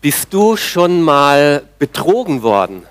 Bist 0.00 0.32
du 0.32 0.56
schon 0.56 1.02
mal 1.02 1.62
betrogen 1.78 2.42
worden? 2.42 2.82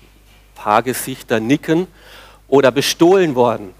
Ein 0.00 0.54
paar 0.54 0.82
Gesichter 0.82 1.40
nicken 1.40 1.88
oder 2.48 2.70
bestohlen 2.70 3.34
worden? 3.34 3.74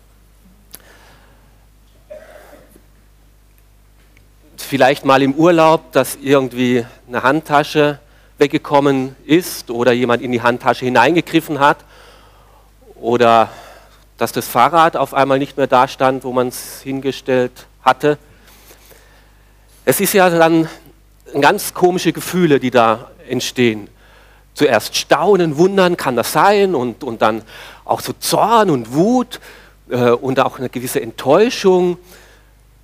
Vielleicht 4.56 5.04
mal 5.04 5.22
im 5.22 5.34
Urlaub, 5.34 5.92
dass 5.92 6.16
irgendwie 6.20 6.84
eine 7.08 7.22
Handtasche 7.22 7.98
weggekommen 8.38 9.14
ist 9.24 9.70
oder 9.70 9.92
jemand 9.92 10.22
in 10.22 10.32
die 10.32 10.42
Handtasche 10.42 10.84
hineingegriffen 10.84 11.60
hat 11.60 11.78
oder 12.96 13.50
dass 14.18 14.32
das 14.32 14.48
Fahrrad 14.48 14.96
auf 14.96 15.14
einmal 15.14 15.38
nicht 15.38 15.56
mehr 15.56 15.66
da 15.66 15.88
stand, 15.88 16.24
wo 16.24 16.32
man 16.32 16.48
es 16.48 16.82
hingestellt 16.82 17.66
hatte. 17.82 18.18
Es 19.84 20.00
ist 20.00 20.12
ja 20.12 20.28
dann 20.30 20.68
ganz 21.40 21.74
komische 21.74 22.12
Gefühle, 22.12 22.60
die 22.60 22.70
da 22.70 23.10
entstehen. 23.28 23.88
Zuerst 24.54 24.96
Staunen, 24.96 25.56
Wundern, 25.56 25.96
kann 25.96 26.16
das 26.16 26.32
sein? 26.32 26.74
Und, 26.74 27.04
und 27.04 27.22
dann 27.22 27.42
auch 27.84 28.00
so 28.00 28.12
Zorn 28.12 28.70
und 28.70 28.92
Wut 28.92 29.40
äh, 29.90 30.10
und 30.10 30.40
auch 30.40 30.58
eine 30.58 30.68
gewisse 30.68 31.00
Enttäuschung. 31.00 31.98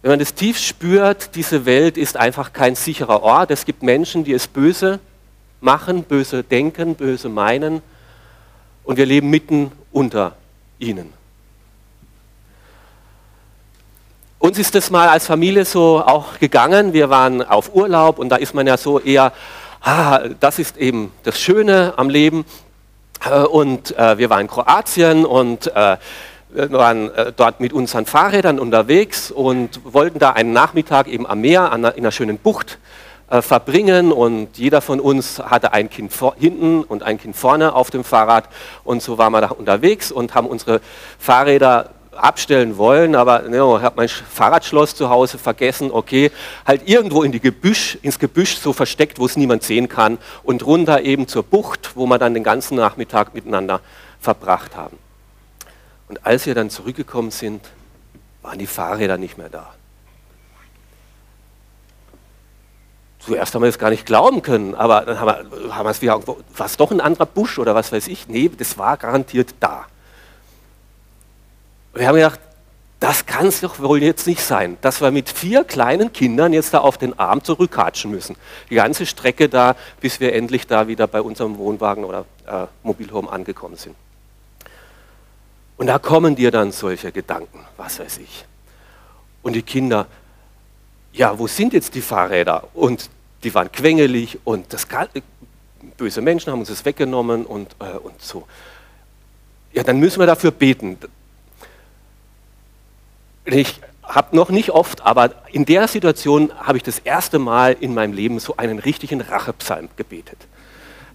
Wenn 0.02 0.12
man 0.12 0.18
das 0.18 0.34
tief 0.34 0.58
spürt, 0.58 1.34
diese 1.34 1.66
Welt 1.66 1.96
ist 1.96 2.16
einfach 2.16 2.52
kein 2.52 2.76
sicherer 2.76 3.22
Ort. 3.22 3.50
Es 3.50 3.64
gibt 3.64 3.82
Menschen, 3.82 4.24
die 4.24 4.32
es 4.32 4.46
böse 4.46 5.00
machen, 5.60 6.04
böse 6.04 6.44
denken, 6.44 6.94
böse 6.94 7.28
meinen. 7.28 7.82
Und 8.84 8.98
wir 8.98 9.06
leben 9.06 9.30
mitten 9.30 9.72
unter 9.90 10.36
ihnen. 10.78 11.15
Uns 14.38 14.58
ist 14.58 14.74
das 14.74 14.90
mal 14.90 15.08
als 15.08 15.26
Familie 15.26 15.64
so 15.64 16.02
auch 16.04 16.38
gegangen. 16.38 16.92
Wir 16.92 17.08
waren 17.08 17.42
auf 17.42 17.74
Urlaub 17.74 18.18
und 18.18 18.28
da 18.28 18.36
ist 18.36 18.52
man 18.52 18.66
ja 18.66 18.76
so 18.76 19.00
eher, 19.00 19.32
ah, 19.80 20.20
das 20.40 20.58
ist 20.58 20.76
eben 20.76 21.10
das 21.22 21.40
Schöne 21.40 21.94
am 21.96 22.10
Leben. 22.10 22.44
Äh, 23.24 23.40
und 23.40 23.96
äh, 23.96 24.18
wir 24.18 24.28
waren 24.28 24.42
in 24.42 24.48
Kroatien 24.48 25.24
und 25.24 25.74
äh, 25.74 25.96
waren 26.50 27.14
äh, 27.14 27.32
dort 27.34 27.60
mit 27.60 27.72
unseren 27.72 28.04
Fahrrädern 28.04 28.58
unterwegs 28.58 29.30
und 29.30 29.80
wollten 29.84 30.18
da 30.18 30.32
einen 30.32 30.52
Nachmittag 30.52 31.08
eben 31.08 31.26
am 31.26 31.40
Meer 31.40 31.72
an 31.72 31.84
in 31.84 32.00
einer 32.00 32.12
schönen 32.12 32.36
Bucht 32.36 32.78
äh, 33.30 33.40
verbringen 33.40 34.12
und 34.12 34.58
jeder 34.58 34.82
von 34.82 35.00
uns 35.00 35.38
hatte 35.38 35.72
ein 35.72 35.88
Kind 35.88 36.12
hinten 36.38 36.82
und 36.82 37.02
ein 37.02 37.18
Kind 37.18 37.36
vorne 37.36 37.74
auf 37.74 37.90
dem 37.90 38.04
Fahrrad 38.04 38.50
und 38.84 39.02
so 39.02 39.16
waren 39.16 39.32
wir 39.32 39.40
da 39.40 39.48
unterwegs 39.48 40.12
und 40.12 40.34
haben 40.34 40.46
unsere 40.46 40.82
Fahrräder 41.18 41.88
abstellen 42.16 42.76
wollen, 42.76 43.14
aber 43.14 43.42
ne, 43.42 43.56
ich 43.56 43.82
habe 43.82 43.96
mein 43.96 44.08
Fahrradschloss 44.08 44.94
zu 44.94 45.10
Hause 45.10 45.38
vergessen, 45.38 45.90
okay, 45.90 46.30
halt 46.66 46.88
irgendwo 46.88 47.22
in 47.22 47.32
die 47.32 47.40
Gebüsch, 47.40 47.98
ins 48.02 48.18
Gebüsch 48.18 48.56
so 48.56 48.72
versteckt, 48.72 49.18
wo 49.18 49.26
es 49.26 49.36
niemand 49.36 49.62
sehen 49.62 49.88
kann 49.88 50.18
und 50.42 50.64
runter 50.64 51.02
eben 51.02 51.28
zur 51.28 51.42
Bucht, 51.42 51.92
wo 51.94 52.06
wir 52.06 52.18
dann 52.18 52.34
den 52.34 52.44
ganzen 52.44 52.76
Nachmittag 52.76 53.34
miteinander 53.34 53.80
verbracht 54.20 54.76
haben. 54.76 54.98
Und 56.08 56.24
als 56.24 56.46
wir 56.46 56.54
dann 56.54 56.70
zurückgekommen 56.70 57.30
sind, 57.30 57.62
waren 58.42 58.58
die 58.58 58.66
Fahrräder 58.66 59.18
nicht 59.18 59.38
mehr 59.38 59.48
da. 59.48 59.74
Zuerst 63.18 63.54
haben 63.54 63.62
wir 63.62 63.66
das 63.66 63.78
gar 63.78 63.90
nicht 63.90 64.06
glauben 64.06 64.40
können, 64.40 64.76
aber 64.76 65.00
dann 65.00 65.18
haben 65.18 65.26
wir, 65.26 65.74
haben 65.74 65.84
wir 65.84 65.90
es 65.90 66.00
wieder, 66.00 66.24
war 66.26 66.66
es 66.66 66.76
doch 66.76 66.92
ein 66.92 67.00
anderer 67.00 67.26
Busch 67.26 67.58
oder 67.58 67.74
was 67.74 67.90
weiß 67.90 68.06
ich? 68.06 68.28
Nee, 68.28 68.50
das 68.56 68.78
war 68.78 68.96
garantiert 68.96 69.54
da. 69.58 69.86
Und 71.96 72.00
wir 72.00 72.08
haben 72.08 72.16
gedacht, 72.16 72.40
das 73.00 73.24
kann 73.24 73.46
es 73.46 73.62
doch 73.62 73.78
wohl 73.78 74.02
jetzt 74.02 74.26
nicht 74.26 74.42
sein, 74.42 74.76
dass 74.82 75.00
wir 75.00 75.10
mit 75.10 75.30
vier 75.30 75.64
kleinen 75.64 76.12
Kindern 76.12 76.52
jetzt 76.52 76.74
da 76.74 76.80
auf 76.80 76.98
den 76.98 77.18
Arm 77.18 77.42
zurückhatschen 77.42 78.10
müssen. 78.10 78.36
Die 78.68 78.74
ganze 78.74 79.06
Strecke 79.06 79.48
da, 79.48 79.76
bis 80.02 80.20
wir 80.20 80.34
endlich 80.34 80.66
da 80.66 80.88
wieder 80.88 81.06
bei 81.06 81.22
unserem 81.22 81.56
Wohnwagen 81.56 82.04
oder 82.04 82.26
äh, 82.46 82.66
Mobilhome 82.82 83.32
angekommen 83.32 83.76
sind. 83.76 83.96
Und 85.78 85.86
da 85.86 85.98
kommen 85.98 86.36
dir 86.36 86.50
dann 86.50 86.70
solche 86.70 87.12
Gedanken, 87.12 87.60
was 87.78 87.98
weiß 87.98 88.18
ich. 88.18 88.44
Und 89.42 89.54
die 89.54 89.62
Kinder, 89.62 90.06
ja, 91.14 91.38
wo 91.38 91.46
sind 91.46 91.72
jetzt 91.72 91.94
die 91.94 92.02
Fahrräder? 92.02 92.64
Und 92.74 93.08
die 93.42 93.54
waren 93.54 93.72
quengelig 93.72 94.38
und 94.44 94.70
das 94.70 94.86
böse 95.96 96.20
Menschen 96.20 96.52
haben 96.52 96.60
uns 96.60 96.68
das 96.68 96.84
weggenommen 96.84 97.46
und, 97.46 97.74
äh, 97.78 97.96
und 97.96 98.20
so. 98.20 98.46
Ja, 99.72 99.82
dann 99.82 99.98
müssen 99.98 100.20
wir 100.20 100.26
dafür 100.26 100.50
beten, 100.50 100.98
ich 103.46 103.80
habe 104.02 104.36
noch 104.36 104.50
nicht 104.50 104.70
oft, 104.70 105.02
aber 105.04 105.30
in 105.52 105.64
der 105.64 105.88
Situation 105.88 106.52
habe 106.58 106.78
ich 106.78 106.84
das 106.84 106.98
erste 106.98 107.38
Mal 107.38 107.76
in 107.78 107.94
meinem 107.94 108.12
Leben 108.12 108.38
so 108.38 108.56
einen 108.56 108.78
richtigen 108.78 109.20
Rachepsalm 109.20 109.88
gebetet. 109.96 110.38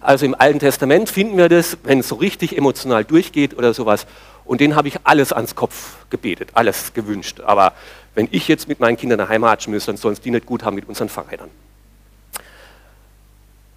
Also 0.00 0.26
im 0.26 0.34
Alten 0.34 0.58
Testament 0.58 1.08
finden 1.08 1.36
wir 1.36 1.48
das, 1.48 1.78
wenn 1.84 2.00
es 2.00 2.08
so 2.08 2.16
richtig 2.16 2.56
emotional 2.56 3.04
durchgeht 3.04 3.56
oder 3.56 3.72
sowas. 3.72 4.06
Und 4.44 4.60
den 4.60 4.74
habe 4.74 4.88
ich 4.88 4.98
alles 5.04 5.32
ans 5.32 5.54
Kopf 5.54 5.96
gebetet, 6.10 6.50
alles 6.54 6.92
gewünscht. 6.92 7.40
Aber 7.40 7.72
wenn 8.14 8.28
ich 8.32 8.48
jetzt 8.48 8.66
mit 8.66 8.80
meinen 8.80 8.96
Kindern 8.96 9.18
daheim 9.18 9.44
hatschen 9.44 9.72
müsste, 9.72 9.92
dann 9.92 9.96
sollen 9.96 10.14
es 10.14 10.20
die 10.20 10.30
nicht 10.30 10.44
gut 10.44 10.64
haben 10.64 10.74
mit 10.74 10.88
unseren 10.88 11.08
Fahrrädern. 11.08 11.50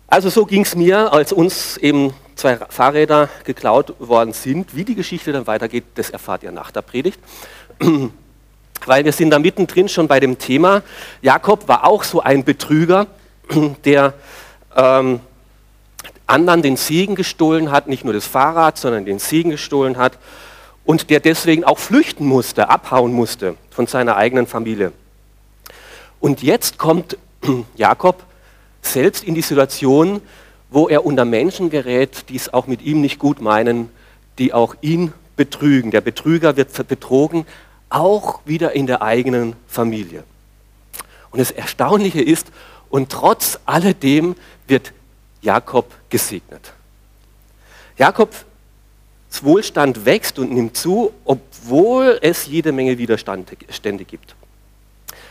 Also 0.07 0.29
so 0.29 0.45
ging 0.45 0.63
es 0.63 0.75
mir, 0.75 1.13
als 1.13 1.31
uns 1.31 1.77
eben 1.77 2.13
zwei 2.35 2.57
Fahrräder 2.57 3.29
geklaut 3.43 3.93
worden 3.99 4.33
sind. 4.33 4.75
Wie 4.75 4.83
die 4.83 4.95
Geschichte 4.95 5.31
dann 5.31 5.45
weitergeht, 5.45 5.83
das 5.95 6.09
erfahrt 6.09 6.43
ihr 6.43 6.51
nach 6.51 6.71
der 6.71 6.81
Predigt 6.81 7.19
weil 8.87 9.05
wir 9.05 9.11
sind 9.11 9.29
da 9.29 9.39
mittendrin 9.39 9.89
schon 9.89 10.07
bei 10.07 10.19
dem 10.19 10.37
Thema. 10.37 10.83
Jakob 11.21 11.67
war 11.67 11.85
auch 11.85 12.03
so 12.03 12.21
ein 12.21 12.43
Betrüger, 12.43 13.07
der 13.85 14.13
ähm, 14.75 15.19
anderen 16.27 16.61
den 16.61 16.77
Segen 16.77 17.15
gestohlen 17.15 17.71
hat, 17.71 17.87
nicht 17.87 18.03
nur 18.03 18.13
das 18.13 18.25
Fahrrad, 18.25 18.77
sondern 18.77 19.05
den 19.05 19.19
Segen 19.19 19.51
gestohlen 19.51 19.97
hat 19.97 20.17
und 20.85 21.09
der 21.09 21.19
deswegen 21.19 21.63
auch 21.63 21.79
flüchten 21.79 22.25
musste, 22.25 22.69
abhauen 22.69 23.13
musste 23.13 23.55
von 23.71 23.87
seiner 23.87 24.15
eigenen 24.15 24.47
Familie. 24.47 24.91
Und 26.19 26.43
jetzt 26.43 26.77
kommt 26.77 27.17
Jakob 27.75 28.23
selbst 28.81 29.23
in 29.23 29.35
die 29.35 29.41
Situation, 29.41 30.21
wo 30.69 30.87
er 30.87 31.05
unter 31.05 31.25
Menschen 31.25 31.69
gerät, 31.69 32.29
die 32.29 32.35
es 32.35 32.53
auch 32.53 32.67
mit 32.67 32.81
ihm 32.81 33.01
nicht 33.01 33.19
gut 33.19 33.41
meinen, 33.41 33.89
die 34.37 34.53
auch 34.53 34.75
ihn 34.81 35.13
betrügen. 35.35 35.91
Der 35.91 36.01
Betrüger 36.01 36.57
wird 36.57 36.87
betrogen, 36.87 37.45
auch 37.95 38.41
wieder 38.45 38.73
in 38.73 38.87
der 38.87 39.01
eigenen 39.01 39.55
Familie. 39.67 40.23
Und 41.31 41.39
das 41.39 41.51
Erstaunliche 41.51 42.21
ist, 42.21 42.47
und 42.89 43.09
trotz 43.09 43.59
alledem 43.65 44.35
wird 44.67 44.93
Jakob 45.41 45.91
gesegnet. 46.09 46.73
Jakobs 47.97 48.45
Wohlstand 49.41 50.05
wächst 50.05 50.39
und 50.39 50.51
nimmt 50.51 50.77
zu, 50.77 51.13
obwohl 51.23 52.19
es 52.21 52.47
jede 52.47 52.71
Menge 52.71 52.97
Widerstände 52.97 54.05
gibt. 54.05 54.35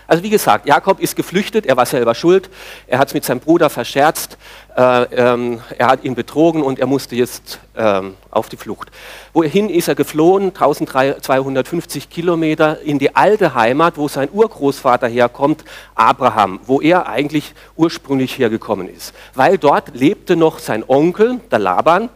Also 0.06 0.22
wie 0.22 0.30
gesagt, 0.30 0.66
Jakob 0.66 1.00
ist 1.00 1.16
geflüchtet, 1.16 1.66
er 1.66 1.76
war 1.76 1.86
selber 1.86 2.14
schuld, 2.14 2.50
er 2.86 2.98
hat 2.98 3.08
es 3.08 3.14
mit 3.14 3.24
seinem 3.24 3.40
Bruder 3.40 3.70
verscherzt, 3.70 4.36
äh, 4.76 5.04
ähm, 5.14 5.60
er 5.78 5.86
hat 5.86 6.04
ihn 6.04 6.14
betrogen 6.14 6.62
und 6.62 6.78
er 6.78 6.86
musste 6.86 7.16
jetzt 7.16 7.58
ähm, 7.76 8.14
auf 8.30 8.48
die 8.48 8.56
Flucht. 8.56 8.90
Wohin 9.32 9.70
ist 9.70 9.88
er 9.88 9.94
geflohen? 9.94 10.48
1250 10.48 12.10
Kilometer 12.10 12.80
in 12.82 12.98
die 12.98 13.16
alte 13.16 13.54
Heimat, 13.54 13.96
wo 13.96 14.08
sein 14.08 14.28
Urgroßvater 14.32 15.08
herkommt, 15.08 15.64
Abraham, 15.94 16.60
wo 16.66 16.80
er 16.80 17.08
eigentlich 17.08 17.54
ursprünglich 17.76 18.38
hergekommen 18.38 18.88
ist. 18.88 19.14
Weil 19.34 19.58
dort 19.58 19.94
lebte 19.94 20.36
noch 20.36 20.58
sein 20.58 20.84
Onkel, 20.86 21.40
der 21.50 21.60
Laban, 21.60 22.10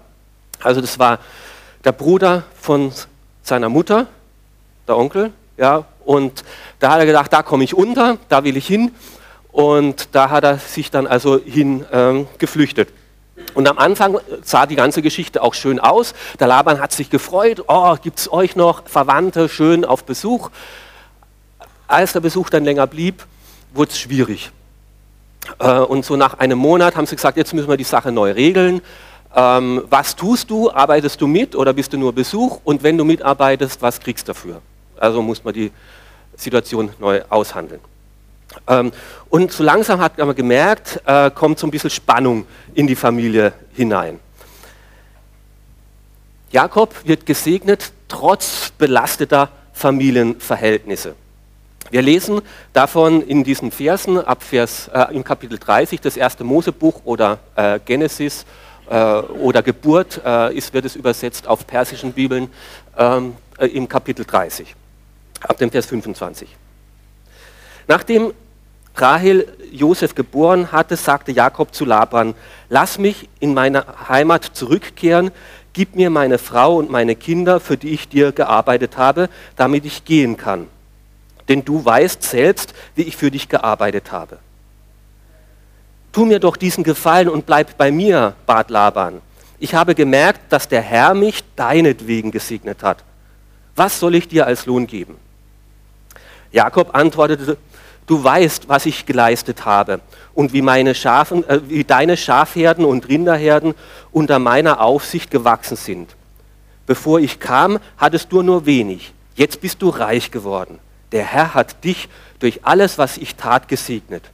also 0.62 0.80
das 0.80 0.98
war 0.98 1.20
der 1.84 1.92
Bruder 1.92 2.44
von 2.60 2.92
seiner 3.42 3.68
Mutter, 3.68 4.08
der 4.86 4.96
Onkel, 4.96 5.32
ja, 5.58 5.84
und 6.04 6.44
da 6.78 6.92
hat 6.92 7.00
er 7.00 7.06
gedacht, 7.06 7.32
da 7.32 7.42
komme 7.42 7.64
ich 7.64 7.74
unter, 7.74 8.16
da 8.28 8.44
will 8.44 8.56
ich 8.56 8.66
hin. 8.66 8.92
Und 9.52 10.14
da 10.14 10.30
hat 10.30 10.44
er 10.44 10.58
sich 10.58 10.90
dann 10.90 11.06
also 11.06 11.40
hin 11.44 11.84
ähm, 11.92 12.28
geflüchtet. 12.38 12.90
Und 13.54 13.68
am 13.68 13.78
Anfang 13.78 14.18
sah 14.42 14.66
die 14.66 14.76
ganze 14.76 15.02
Geschichte 15.02 15.42
auch 15.42 15.54
schön 15.54 15.80
aus. 15.80 16.14
Der 16.38 16.46
Laban 16.46 16.80
hat 16.80 16.92
sich 16.92 17.10
gefreut, 17.10 17.64
oh, 17.66 17.96
gibt 18.00 18.18
es 18.18 18.32
euch 18.32 18.56
noch 18.56 18.86
Verwandte 18.88 19.48
schön 19.48 19.84
auf 19.84 20.04
Besuch. 20.04 20.50
Als 21.86 22.12
der 22.12 22.20
Besuch 22.20 22.50
dann 22.50 22.64
länger 22.64 22.86
blieb, 22.86 23.26
wurde 23.74 23.90
es 23.90 23.98
schwierig. 23.98 24.50
Äh, 25.58 25.78
und 25.80 26.04
so 26.04 26.16
nach 26.16 26.38
einem 26.38 26.58
Monat 26.58 26.94
haben 26.96 27.06
sie 27.06 27.16
gesagt, 27.16 27.36
jetzt 27.36 27.52
müssen 27.52 27.68
wir 27.68 27.76
die 27.76 27.84
Sache 27.84 28.12
neu 28.12 28.32
regeln. 28.32 28.80
Ähm, 29.34 29.84
was 29.90 30.14
tust 30.14 30.50
du? 30.50 30.70
Arbeitest 30.70 31.20
du 31.20 31.26
mit 31.26 31.56
oder 31.56 31.72
bist 31.72 31.92
du 31.92 31.98
nur 31.98 32.12
Besuch? 32.12 32.60
Und 32.64 32.82
wenn 32.82 32.96
du 32.96 33.04
mitarbeitest, 33.04 33.82
was 33.82 34.00
kriegst 34.00 34.28
du 34.28 34.32
dafür? 34.32 34.62
Also 35.00 35.22
muss 35.22 35.44
man 35.44 35.54
die 35.54 35.70
Situation 36.36 36.90
neu 36.98 37.22
aushandeln. 37.28 37.80
Ähm, 38.66 38.92
und 39.28 39.52
so 39.52 39.62
langsam 39.62 40.00
hat 40.00 40.18
man 40.18 40.34
gemerkt, 40.34 41.00
äh, 41.06 41.30
kommt 41.30 41.58
so 41.58 41.66
ein 41.66 41.70
bisschen 41.70 41.90
Spannung 41.90 42.46
in 42.74 42.86
die 42.86 42.96
Familie 42.96 43.52
hinein. 43.74 44.20
Jakob 46.50 46.94
wird 47.04 47.26
gesegnet 47.26 47.92
trotz 48.08 48.70
belasteter 48.70 49.50
Familienverhältnisse. 49.74 51.14
Wir 51.90 52.02
lesen 52.02 52.42
davon 52.72 53.22
in 53.22 53.44
diesen 53.44 53.70
Versen 53.70 54.18
ab 54.18 54.42
Vers, 54.42 54.90
äh, 54.92 55.14
im 55.14 55.24
Kapitel 55.24 55.58
30, 55.58 56.00
das 56.00 56.16
erste 56.16 56.44
Mosebuch 56.44 57.02
oder 57.04 57.38
äh, 57.54 57.78
Genesis 57.84 58.44
äh, 58.90 58.94
oder 58.94 59.62
Geburt, 59.62 60.20
äh, 60.24 60.54
ist, 60.54 60.74
wird 60.74 60.84
es 60.84 60.96
übersetzt 60.96 61.46
auf 61.46 61.66
persischen 61.66 62.12
Bibeln 62.12 62.50
ähm, 62.96 63.36
äh, 63.58 63.66
im 63.66 63.88
Kapitel 63.88 64.24
30, 64.24 64.74
ab 65.42 65.58
dem 65.58 65.70
Vers 65.70 65.86
25. 65.86 66.48
Nachdem 67.86 68.32
Rahel 68.94 69.46
Josef 69.70 70.14
geboren 70.14 70.72
hatte, 70.72 70.96
sagte 70.96 71.32
Jakob 71.32 71.74
zu 71.74 71.84
Laban, 71.84 72.34
lass 72.68 72.98
mich 72.98 73.28
in 73.38 73.54
meine 73.54 73.84
Heimat 74.08 74.44
zurückkehren, 74.44 75.30
gib 75.72 75.94
mir 75.94 76.10
meine 76.10 76.38
Frau 76.38 76.76
und 76.76 76.90
meine 76.90 77.14
Kinder, 77.14 77.60
für 77.60 77.76
die 77.76 77.90
ich 77.90 78.08
dir 78.08 78.32
gearbeitet 78.32 78.96
habe, 78.96 79.28
damit 79.56 79.84
ich 79.84 80.04
gehen 80.04 80.36
kann 80.36 80.66
denn 81.48 81.64
du 81.64 81.84
weißt 81.84 82.22
selbst, 82.22 82.74
wie 82.94 83.02
ich 83.02 83.16
für 83.16 83.30
dich 83.30 83.48
gearbeitet 83.48 84.12
habe. 84.12 84.38
Tu 86.12 86.24
mir 86.24 86.40
doch 86.40 86.56
diesen 86.56 86.84
Gefallen 86.84 87.28
und 87.28 87.46
bleib 87.46 87.76
bei 87.76 87.90
mir, 87.90 88.34
bat 88.46 88.70
Laban. 88.70 89.20
Ich 89.58 89.74
habe 89.74 89.94
gemerkt, 89.94 90.52
dass 90.52 90.68
der 90.68 90.82
Herr 90.82 91.14
mich 91.14 91.42
deinetwegen 91.56 92.30
gesegnet 92.30 92.82
hat. 92.82 93.02
Was 93.74 93.98
soll 93.98 94.14
ich 94.14 94.28
dir 94.28 94.46
als 94.46 94.66
Lohn 94.66 94.86
geben? 94.86 95.16
Jakob 96.52 96.94
antwortete, 96.94 97.56
du 98.06 98.24
weißt, 98.24 98.68
was 98.68 98.86
ich 98.86 99.06
geleistet 99.06 99.64
habe 99.64 100.00
und 100.34 100.52
wie, 100.52 100.62
meine 100.62 100.94
Schafen, 100.94 101.48
äh, 101.48 101.60
wie 101.68 101.84
deine 101.84 102.16
Schafherden 102.16 102.84
und 102.84 103.08
Rinderherden 103.08 103.74
unter 104.12 104.38
meiner 104.38 104.80
Aufsicht 104.80 105.30
gewachsen 105.30 105.76
sind. 105.76 106.16
Bevor 106.86 107.20
ich 107.20 107.38
kam, 107.38 107.78
hattest 107.98 108.32
du 108.32 108.42
nur 108.42 108.66
wenig. 108.66 109.12
Jetzt 109.36 109.60
bist 109.60 109.82
du 109.82 109.90
reich 109.90 110.30
geworden. 110.30 110.78
Der 111.12 111.24
Herr 111.24 111.54
hat 111.54 111.84
dich 111.84 112.08
durch 112.38 112.60
alles, 112.64 112.98
was 112.98 113.18
ich 113.18 113.36
tat, 113.36 113.68
gesegnet. 113.68 114.24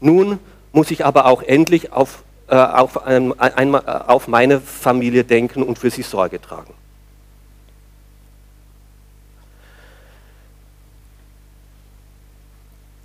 Nun 0.00 0.38
muss 0.72 0.90
ich 0.90 1.04
aber 1.04 1.26
auch 1.26 1.42
endlich 1.42 1.92
auf, 1.92 2.22
äh, 2.48 2.56
auf, 2.56 3.00
ähm, 3.06 3.34
ein, 3.38 3.74
auf 3.74 4.28
meine 4.28 4.60
Familie 4.60 5.24
denken 5.24 5.62
und 5.62 5.78
für 5.78 5.90
sie 5.90 6.02
Sorge 6.02 6.40
tragen. 6.40 6.72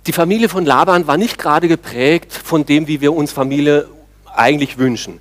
Die 0.06 0.12
Familie 0.12 0.50
von 0.50 0.66
Laban 0.66 1.06
war 1.06 1.16
nicht 1.16 1.38
gerade 1.38 1.66
geprägt 1.66 2.32
von 2.32 2.66
dem, 2.66 2.86
wie 2.88 3.00
wir 3.00 3.14
uns 3.14 3.32
Familie 3.32 3.88
eigentlich 4.34 4.76
wünschen. 4.76 5.18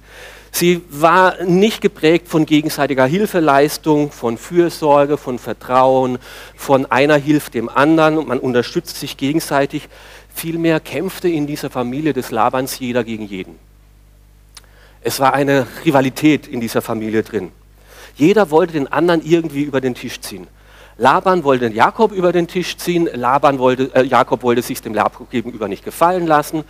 Sie 0.51 0.81
war 0.89 1.41
nicht 1.44 1.81
geprägt 1.81 2.27
von 2.27 2.45
gegenseitiger 2.45 3.06
Hilfeleistung, 3.06 4.12
von 4.12 4.38
Fürsorge, 4.38 5.18
von 5.18 5.39
Vertrauen, 5.39 6.19
von 6.56 6.85
einer 6.91 7.15
hilft 7.15 7.53
dem 7.53 7.69
anderen 7.69 8.18
und 8.18 8.27
man 8.27 8.39
unterstützt 8.39 9.00
sich 9.00 9.15
gegenseitig. 9.15 9.88
Vielmehr 10.35 10.80
kämpfte 10.80 11.30
in 11.30 11.47
dieser 11.47 11.69
Familie 11.69 12.13
des 12.13 12.30
Labans 12.30 12.77
jeder 12.77 13.03
gegen 13.03 13.25
jeden. 13.25 13.57
Es 15.01 15.19
war 15.19 15.33
eine 15.33 15.65
Rivalität 15.85 16.45
in 16.45 16.59
dieser 16.59 16.81
Familie 16.81 17.24
drin. 17.24 17.51
Jeder 18.15 18.51
wollte 18.51 18.74
den 18.74 18.91
anderen 18.91 19.25
irgendwie 19.25 19.63
über 19.63 19.81
den 19.81 19.95
Tisch 19.95 20.19
ziehen. 20.19 20.47
Laban 20.98 21.44
wollte 21.44 21.68
Jakob 21.68 22.12
über 22.12 22.31
den 22.31 22.48
Tisch 22.48 22.78
ziehen, 22.78 23.10
Laban 23.13 23.60
wollte, 23.60 23.94
äh, 23.95 24.04
Jakob 24.04 24.44
wollte 24.44 24.62
sich 24.62 24.81
dem 24.81 24.94
Jakob 24.94 25.30
gegenüber 25.30 25.68
nicht 25.68 25.84
gefallen 25.84 26.28
lassen. 26.28 26.63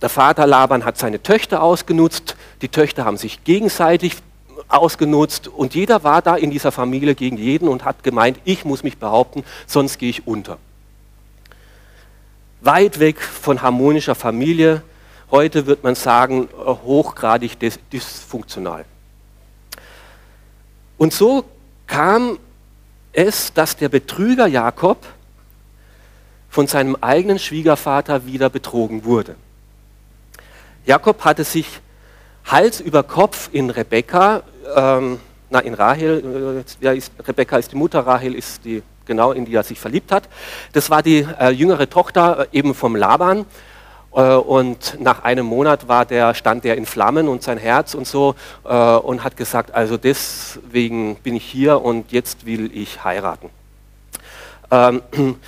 Der 0.00 0.08
Vater 0.08 0.46
Laban 0.46 0.84
hat 0.84 0.98
seine 0.98 1.22
Töchter 1.22 1.62
ausgenutzt, 1.62 2.36
die 2.62 2.68
Töchter 2.68 3.04
haben 3.04 3.16
sich 3.16 3.44
gegenseitig 3.44 4.16
ausgenutzt 4.68 5.48
und 5.48 5.74
jeder 5.74 6.04
war 6.04 6.22
da 6.22 6.36
in 6.36 6.50
dieser 6.50 6.72
Familie 6.72 7.14
gegen 7.14 7.36
jeden 7.36 7.68
und 7.68 7.84
hat 7.84 8.02
gemeint, 8.02 8.38
ich 8.44 8.64
muss 8.64 8.82
mich 8.82 8.98
behaupten, 8.98 9.44
sonst 9.66 9.98
gehe 9.98 10.10
ich 10.10 10.26
unter. 10.26 10.58
Weit 12.60 12.98
weg 12.98 13.20
von 13.20 13.62
harmonischer 13.62 14.14
Familie, 14.14 14.82
heute 15.30 15.66
wird 15.66 15.84
man 15.84 15.94
sagen, 15.94 16.48
hochgradig 16.56 17.56
dysfunktional. 17.92 18.84
Und 20.96 21.12
so 21.12 21.44
kam 21.86 22.38
es, 23.18 23.52
dass 23.52 23.76
der 23.76 23.88
Betrüger 23.88 24.46
Jakob 24.46 25.04
von 26.48 26.68
seinem 26.68 26.96
eigenen 27.00 27.38
Schwiegervater 27.38 28.26
wieder 28.26 28.48
betrogen 28.48 29.04
wurde. 29.04 29.34
Jakob 30.86 31.24
hatte 31.24 31.42
sich 31.42 31.66
Hals 32.44 32.80
über 32.80 33.02
Kopf 33.02 33.50
in 33.52 33.70
Rebekka, 33.70 34.42
ähm, 34.74 35.18
na 35.50 35.58
in 35.58 35.74
Rahel, 35.74 36.64
äh, 36.80 36.96
ist, 36.96 37.12
Rebekka 37.26 37.58
ist 37.58 37.72
die 37.72 37.76
Mutter, 37.76 38.06
Rahel 38.06 38.34
ist 38.34 38.64
die, 38.64 38.82
genau 39.04 39.32
in 39.32 39.44
die 39.44 39.54
er 39.54 39.64
sich 39.64 39.80
verliebt 39.80 40.12
hat. 40.12 40.28
Das 40.72 40.88
war 40.88 41.02
die 41.02 41.26
äh, 41.40 41.50
jüngere 41.50 41.90
Tochter 41.90 42.46
äh, 42.52 42.56
eben 42.56 42.72
vom 42.72 42.94
Laban. 42.94 43.44
Äh, 44.18 44.34
und 44.34 44.96
nach 45.00 45.22
einem 45.22 45.46
Monat 45.46 45.86
war 45.86 46.04
der, 46.04 46.34
stand 46.34 46.64
der 46.64 46.76
in 46.76 46.86
Flammen 46.86 47.28
und 47.28 47.44
sein 47.44 47.56
Herz 47.56 47.94
und 47.94 48.06
so 48.06 48.34
äh, 48.64 48.74
und 48.74 49.22
hat 49.22 49.36
gesagt, 49.36 49.72
also 49.72 49.96
deswegen 49.96 51.14
bin 51.16 51.36
ich 51.36 51.44
hier 51.44 51.80
und 51.80 52.10
jetzt 52.10 52.44
will 52.44 52.70
ich 52.74 53.04
heiraten. 53.04 53.48
Ähm, 54.72 55.02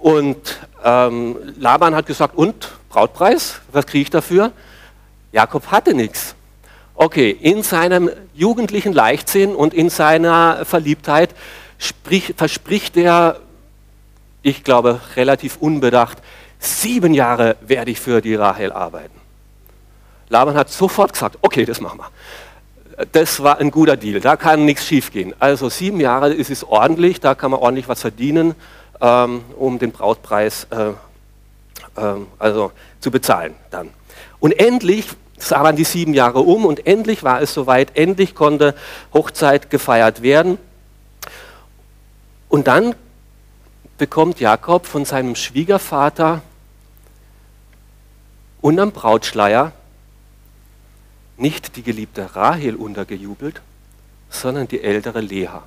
und 0.00 0.60
ähm, 0.84 1.36
Laban 1.58 1.96
hat 1.96 2.06
gesagt, 2.06 2.36
und 2.36 2.70
Brautpreis, 2.90 3.60
was 3.72 3.86
kriege 3.86 4.02
ich 4.02 4.10
dafür? 4.10 4.52
Jakob 5.32 5.66
hatte 5.72 5.92
nichts. 5.92 6.36
Okay, 6.94 7.30
in 7.30 7.64
seinem 7.64 8.08
jugendlichen 8.34 8.92
Leichtsinn 8.92 9.56
und 9.56 9.74
in 9.74 9.90
seiner 9.90 10.64
Verliebtheit 10.64 11.30
sprich, 11.78 12.34
verspricht 12.36 12.96
er, 12.96 13.40
ich 14.42 14.62
glaube 14.62 15.00
relativ 15.16 15.56
unbedacht, 15.56 16.18
sieben 16.62 17.12
Jahre 17.14 17.56
werde 17.60 17.90
ich 17.90 18.00
für 18.00 18.20
die 18.20 18.34
Rahel 18.34 18.72
arbeiten. 18.72 19.20
Laban 20.28 20.54
hat 20.54 20.70
sofort 20.70 21.12
gesagt, 21.12 21.38
okay, 21.42 21.64
das 21.64 21.80
machen 21.80 21.98
wir. 21.98 23.06
Das 23.12 23.42
war 23.42 23.58
ein 23.58 23.70
guter 23.70 23.96
Deal, 23.96 24.20
da 24.20 24.36
kann 24.36 24.64
nichts 24.64 24.86
schiefgehen. 24.86 25.34
Also 25.38 25.68
sieben 25.68 25.98
Jahre 25.98 26.32
ist 26.32 26.50
es 26.50 26.62
ordentlich, 26.62 27.20
da 27.20 27.34
kann 27.34 27.50
man 27.50 27.60
ordentlich 27.60 27.88
was 27.88 28.00
verdienen, 28.00 28.54
ähm, 29.00 29.42
um 29.58 29.78
den 29.78 29.92
Brautpreis 29.92 30.66
äh, 30.70 30.90
äh, 32.00 32.14
also 32.38 32.72
zu 33.00 33.10
bezahlen 33.10 33.54
dann. 33.70 33.90
Und 34.40 34.52
endlich 34.58 35.06
es 35.42 35.50
waren 35.50 35.74
die 35.74 35.84
sieben 35.84 36.14
Jahre 36.14 36.38
um 36.38 36.64
und 36.64 36.86
endlich 36.86 37.24
war 37.24 37.42
es 37.42 37.52
soweit, 37.52 37.96
endlich 37.96 38.36
konnte 38.36 38.76
Hochzeit 39.12 39.70
gefeiert 39.70 40.22
werden. 40.22 40.56
Und 42.48 42.68
dann 42.68 42.94
bekommt 43.98 44.38
Jakob 44.38 44.86
von 44.86 45.04
seinem 45.04 45.34
Schwiegervater 45.34 46.42
unterm 48.62 48.92
Brautschleier 48.92 49.72
nicht 51.36 51.76
die 51.76 51.82
geliebte 51.82 52.34
Rahel 52.34 52.76
untergejubelt, 52.76 53.60
sondern 54.30 54.68
die 54.68 54.80
ältere 54.80 55.20
Lea. 55.20 55.60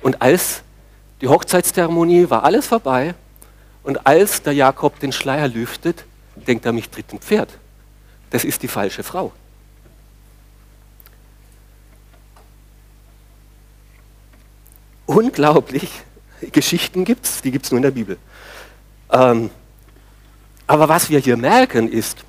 Und 0.00 0.22
als 0.22 0.62
die 1.20 1.28
Hochzeitszeremonie 1.28 2.30
war 2.30 2.44
alles 2.44 2.66
vorbei 2.66 3.14
und 3.82 4.06
als 4.06 4.42
der 4.42 4.54
Jakob 4.54 4.98
den 5.00 5.12
Schleier 5.12 5.48
lüftet, 5.48 6.06
denkt 6.34 6.64
er, 6.64 6.72
mich 6.72 6.88
tritt 6.88 7.12
ein 7.12 7.18
Pferd 7.18 7.50
das 8.32 8.44
ist 8.44 8.62
die 8.62 8.68
falsche 8.68 9.02
Frau. 9.02 9.30
Unglaublich, 15.04 15.90
Geschichten 16.50 17.04
gibt 17.04 17.26
es, 17.26 17.42
die 17.42 17.50
gibt 17.50 17.66
es 17.66 17.70
nur 17.70 17.76
in 17.78 17.82
der 17.82 17.90
Bibel. 17.90 18.16
Ähm, 19.10 19.50
aber 20.72 20.88
was 20.88 21.10
wir 21.10 21.18
hier 21.18 21.36
merken 21.36 21.86
ist, 21.92 22.24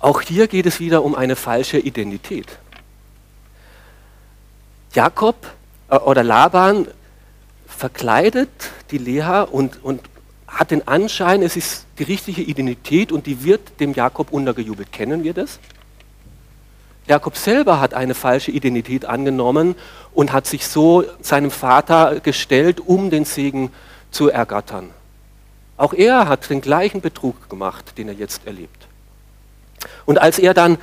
auch 0.00 0.20
hier 0.20 0.48
geht 0.48 0.66
es 0.66 0.80
wieder 0.80 1.04
um 1.04 1.14
eine 1.14 1.36
falsche 1.36 1.78
Identität. 1.78 2.58
Jakob 4.92 5.36
äh, 5.88 5.94
oder 5.98 6.24
Laban 6.24 6.88
verkleidet 7.68 8.50
die 8.90 8.98
Lea 8.98 9.46
und, 9.48 9.84
und 9.84 10.00
hat 10.48 10.72
den 10.72 10.88
Anschein, 10.88 11.42
es 11.42 11.54
ist 11.54 11.86
die 12.00 12.02
richtige 12.02 12.42
Identität 12.42 13.12
und 13.12 13.26
die 13.26 13.44
wird 13.44 13.78
dem 13.78 13.94
Jakob 13.94 14.32
untergejubelt. 14.32 14.90
Kennen 14.90 15.22
wir 15.22 15.34
das? 15.34 15.60
Jakob 17.06 17.36
selber 17.36 17.78
hat 17.78 17.94
eine 17.94 18.16
falsche 18.16 18.50
Identität 18.50 19.04
angenommen 19.04 19.76
und 20.14 20.32
hat 20.32 20.48
sich 20.48 20.66
so 20.66 21.04
seinem 21.20 21.52
Vater 21.52 22.18
gestellt, 22.18 22.80
um 22.80 23.08
den 23.08 23.24
Segen 23.24 23.70
zu 24.10 24.30
ergattern. 24.30 24.90
Auch 25.82 25.94
er 25.94 26.28
hat 26.28 26.48
den 26.48 26.60
gleichen 26.60 27.00
Betrug 27.00 27.50
gemacht, 27.50 27.98
den 27.98 28.06
er 28.06 28.14
jetzt 28.14 28.46
erlebt. 28.46 28.86
Und 30.06 30.22
als 30.22 30.38
er 30.38 30.54
dann 30.54 30.78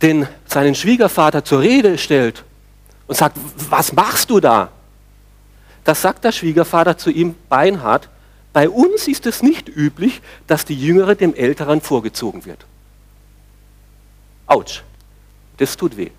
den, 0.00 0.28
seinen 0.46 0.76
Schwiegervater 0.76 1.44
zur 1.44 1.60
Rede 1.60 1.98
stellt 1.98 2.44
und 3.08 3.16
sagt, 3.16 3.36
was 3.68 3.92
machst 3.94 4.30
du 4.30 4.38
da? 4.38 4.70
Das 5.82 6.02
sagt 6.02 6.22
der 6.22 6.30
Schwiegervater 6.30 6.96
zu 6.96 7.10
ihm 7.10 7.34
beinhart, 7.48 8.10
bei 8.52 8.68
uns 8.68 9.08
ist 9.08 9.26
es 9.26 9.42
nicht 9.42 9.68
üblich, 9.68 10.22
dass 10.46 10.64
die 10.64 10.80
Jüngere 10.80 11.16
dem 11.16 11.34
Älteren 11.34 11.80
vorgezogen 11.80 12.44
wird. 12.44 12.64
Autsch, 14.46 14.84
das 15.56 15.76
tut 15.76 15.96
weh. 15.96 16.10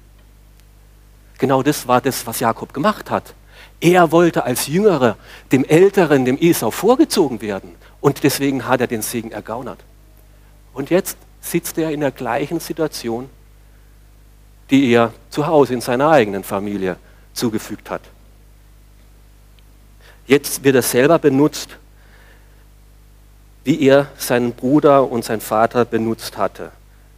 Genau 1.38 1.64
das 1.64 1.88
war 1.88 2.02
das, 2.02 2.28
was 2.28 2.42
Jakob 2.42 2.74
gemacht 2.74 3.10
hat. 3.10 3.34
Er 3.82 4.12
wollte 4.12 4.44
als 4.44 4.68
Jüngerer 4.68 5.18
dem 5.52 5.64
Älteren, 5.64 6.26
dem 6.26 6.38
Esau, 6.38 6.72
vorgezogen 6.72 7.42
werden. 7.42 7.76
Und 8.02 8.24
deswegen 8.24 8.68
hat 8.68 8.82
er 8.82 8.88
den 8.88 9.02
Segen 9.02 9.32
ergaunert. 9.32 9.80
Und 10.74 10.90
jetzt 10.90 11.18
sitzt 11.42 11.78
er 11.78 11.92
in 11.92 12.02
der 12.02 12.12
gleichen 12.12 12.60
Situation, 12.60 13.30
die 14.70 14.92
er 14.92 15.14
zu 15.30 15.48
Hause 15.48 15.74
in 15.74 15.82
seiner 15.82 16.10
eigenen 16.10 16.44
Familie 16.44 16.98
zugefügt 17.34 17.90
hat. 17.90 18.02
Jetzt 20.28 20.64
wird 20.64 20.76
er 20.76 20.82
selber 20.82 21.18
benutzt, 21.18 21.78
wie 23.64 23.82
er 23.82 24.08
seinen 24.18 24.54
Bruder 24.54 25.10
und 25.10 25.26
seinen 25.26 25.42
Vater 25.42 25.86
benutzt 25.86 26.38
hatte. 26.38 26.72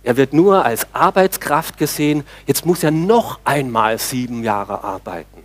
Er 0.04 0.16
wird 0.18 0.34
nur 0.34 0.64
als 0.64 0.88
Arbeitskraft 0.94 1.78
gesehen. 1.78 2.24
Jetzt 2.48 2.66
muss 2.66 2.84
er 2.84 2.92
noch 2.92 3.40
einmal 3.44 3.98
sieben 3.98 4.44
Jahre 4.44 4.84
arbeiten 4.84 5.44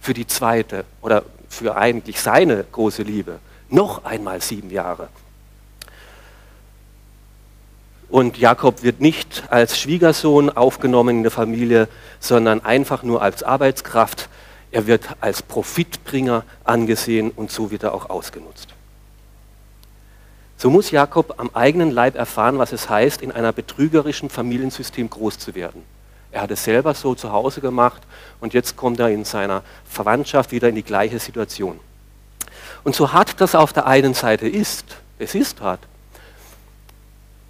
für 0.00 0.14
die 0.14 0.26
zweite 0.26 0.84
oder 1.02 1.24
für 1.48 1.76
eigentlich 1.76 2.20
seine 2.20 2.64
große 2.64 3.02
Liebe. 3.02 3.38
Noch 3.68 4.04
einmal 4.04 4.40
sieben 4.40 4.70
Jahre. 4.70 5.08
Und 8.08 8.38
Jakob 8.38 8.82
wird 8.82 9.00
nicht 9.00 9.44
als 9.50 9.78
Schwiegersohn 9.78 10.50
aufgenommen 10.50 11.18
in 11.18 11.22
der 11.22 11.30
Familie, 11.30 11.88
sondern 12.18 12.64
einfach 12.64 13.04
nur 13.04 13.22
als 13.22 13.44
Arbeitskraft. 13.44 14.28
Er 14.72 14.88
wird 14.88 15.06
als 15.20 15.42
Profitbringer 15.42 16.44
angesehen 16.64 17.30
und 17.30 17.52
so 17.52 17.70
wird 17.70 17.84
er 17.84 17.94
auch 17.94 18.10
ausgenutzt. 18.10 18.74
So 20.56 20.70
muss 20.70 20.90
Jakob 20.90 21.34
am 21.38 21.50
eigenen 21.54 21.90
Leib 21.90 22.16
erfahren, 22.16 22.58
was 22.58 22.72
es 22.72 22.90
heißt, 22.90 23.22
in 23.22 23.32
einer 23.32 23.52
betrügerischen 23.52 24.28
Familiensystem 24.28 25.08
groß 25.08 25.38
zu 25.38 25.54
werden. 25.54 25.84
Er 26.32 26.42
hat 26.42 26.50
es 26.50 26.64
selber 26.64 26.94
so 26.94 27.14
zu 27.14 27.32
Hause 27.32 27.60
gemacht 27.60 28.02
und 28.40 28.54
jetzt 28.54 28.76
kommt 28.76 29.00
er 29.00 29.08
in 29.08 29.24
seiner 29.24 29.62
Verwandtschaft 29.84 30.52
wieder 30.52 30.68
in 30.68 30.74
die 30.76 30.82
gleiche 30.82 31.18
Situation. 31.18 31.80
Und 32.84 32.94
so 32.94 33.12
hart 33.12 33.40
das 33.40 33.54
auf 33.54 33.72
der 33.72 33.86
einen 33.86 34.14
Seite 34.14 34.48
ist, 34.48 34.84
es 35.18 35.34
ist 35.34 35.60
hart, 35.60 35.80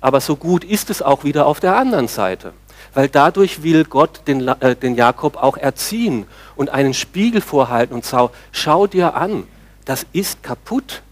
aber 0.00 0.20
so 0.20 0.36
gut 0.36 0.64
ist 0.64 0.90
es 0.90 1.02
auch 1.02 1.24
wieder 1.24 1.46
auf 1.46 1.60
der 1.60 1.76
anderen 1.76 2.08
Seite. 2.08 2.52
Weil 2.94 3.08
dadurch 3.08 3.62
will 3.62 3.84
Gott 3.84 4.22
den, 4.26 4.48
äh, 4.48 4.74
den 4.74 4.96
Jakob 4.96 5.36
auch 5.36 5.56
erziehen 5.56 6.26
und 6.56 6.70
einen 6.70 6.94
Spiegel 6.94 7.40
vorhalten 7.40 7.94
und 7.94 8.04
sagen, 8.04 8.32
schau 8.50 8.86
dir 8.86 9.14
an, 9.14 9.44
das 9.84 10.06
ist 10.12 10.42
kaputt. 10.42 11.02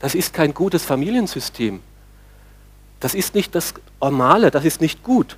Das 0.00 0.14
ist 0.14 0.32
kein 0.32 0.54
gutes 0.54 0.84
Familiensystem. 0.84 1.80
Das 3.00 3.14
ist 3.14 3.34
nicht 3.34 3.54
das 3.54 3.74
Normale, 4.00 4.50
das 4.50 4.64
ist 4.64 4.80
nicht 4.80 5.02
gut. 5.02 5.36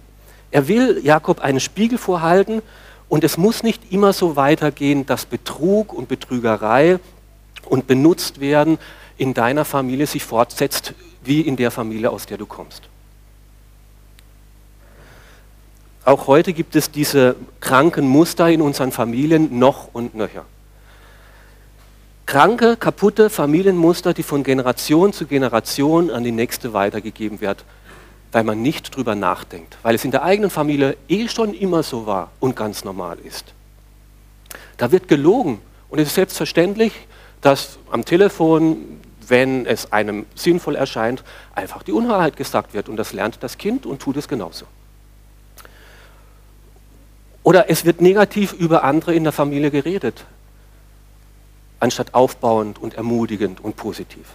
Er 0.53 0.69
will 0.69 1.01
Jakob 1.03 1.41
einen 1.41 1.61
Spiegel 1.61 1.99
vorhalten 1.99 2.63
und 3.09 3.25
es 3.25 3.39
muss 3.39 3.63
nicht 3.63 3.91
immer 3.91 4.13
so 4.13 4.37
weitergehen, 4.37 5.07
dass 5.07 5.25
Betrug 5.25 5.95
und 5.95 6.09
Betrügerei 6.09 7.01
und 7.65 7.87
benutzt 7.87 8.39
werden 8.39 8.79
in 9.17 9.33
deiner 9.33 9.65
Familie 9.65 10.07
sich 10.07 10.23
fortsetzt, 10.23 10.93
wie 11.25 11.41
in 11.41 11.57
der 11.57 11.71
Familie, 11.71 12.11
aus 12.11 12.27
der 12.27 12.37
du 12.37 12.45
kommst. 12.45 12.83
Auch 16.05 16.27
heute 16.27 16.53
gibt 16.53 16.77
es 16.77 16.91
diese 16.91 17.37
kranken 17.61 18.07
Muster 18.07 18.51
in 18.51 18.61
unseren 18.61 18.93
Familien 18.93 19.59
noch 19.59 19.89
und 19.95 20.15
nöcher. 20.15 20.45
Kranke, 22.27 22.77
kaputte 22.77 23.31
Familienmuster, 23.31 24.13
die 24.13 24.23
von 24.23 24.43
Generation 24.43 25.13
zu 25.13 25.27
Generation 25.27 26.11
an 26.11 26.25
die 26.25 26.33
nächste 26.33 26.73
weitergegeben 26.73 27.41
werden 27.41 27.63
weil 28.33 28.45
man 28.45 28.63
nicht 28.63 28.97
drüber 28.97 29.15
nachdenkt, 29.15 29.77
weil 29.83 29.95
es 29.95 30.05
in 30.05 30.11
der 30.11 30.23
eigenen 30.23 30.51
Familie 30.51 30.97
eh 31.09 31.29
schon 31.29 31.53
immer 31.53 31.83
so 31.83 32.07
war 32.07 32.31
und 32.41 32.57
ganz 32.57 32.83
normal 32.83 33.19
ist. 33.23 33.53
Da 34.79 34.91
wird 34.91 35.07
gelogen 35.07 35.61
und 35.91 35.99
es 35.99 36.09
ist 36.09 36.15
selbstverständlich, 36.15 36.93
dass 37.43 37.79
am 37.91 38.05
Telefon, 38.05 39.01
wenn 39.29 39.67
es 39.67 39.93
einem 39.93 40.25
sinnvoll 40.35 40.77
erscheint, 40.77 41.23
einfach 41.55 41.83
die 41.83 41.93
Unwahrheit 41.93 42.37
gesagt 42.37 42.73
wird 42.73 42.89
und 42.89 42.97
das 42.97 43.13
lernt 43.13 43.39
das 43.41 43.59
Kind 43.59 43.85
und 43.85 44.01
tut 44.01 44.17
es 44.17 44.27
genauso. 44.27 44.65
Oder 47.43 47.69
es 47.69 47.85
wird 47.85 48.01
negativ 48.01 48.53
über 48.53 48.85
andere 48.85 49.15
in 49.15 49.25
der 49.25 49.33
Familie 49.33 49.71
geredet, 49.71 50.25
anstatt 51.81 52.15
aufbauend 52.15 52.79
und 52.79 52.95
ermutigend 52.95 53.63
und 53.63 53.77
positiv. 53.77 54.27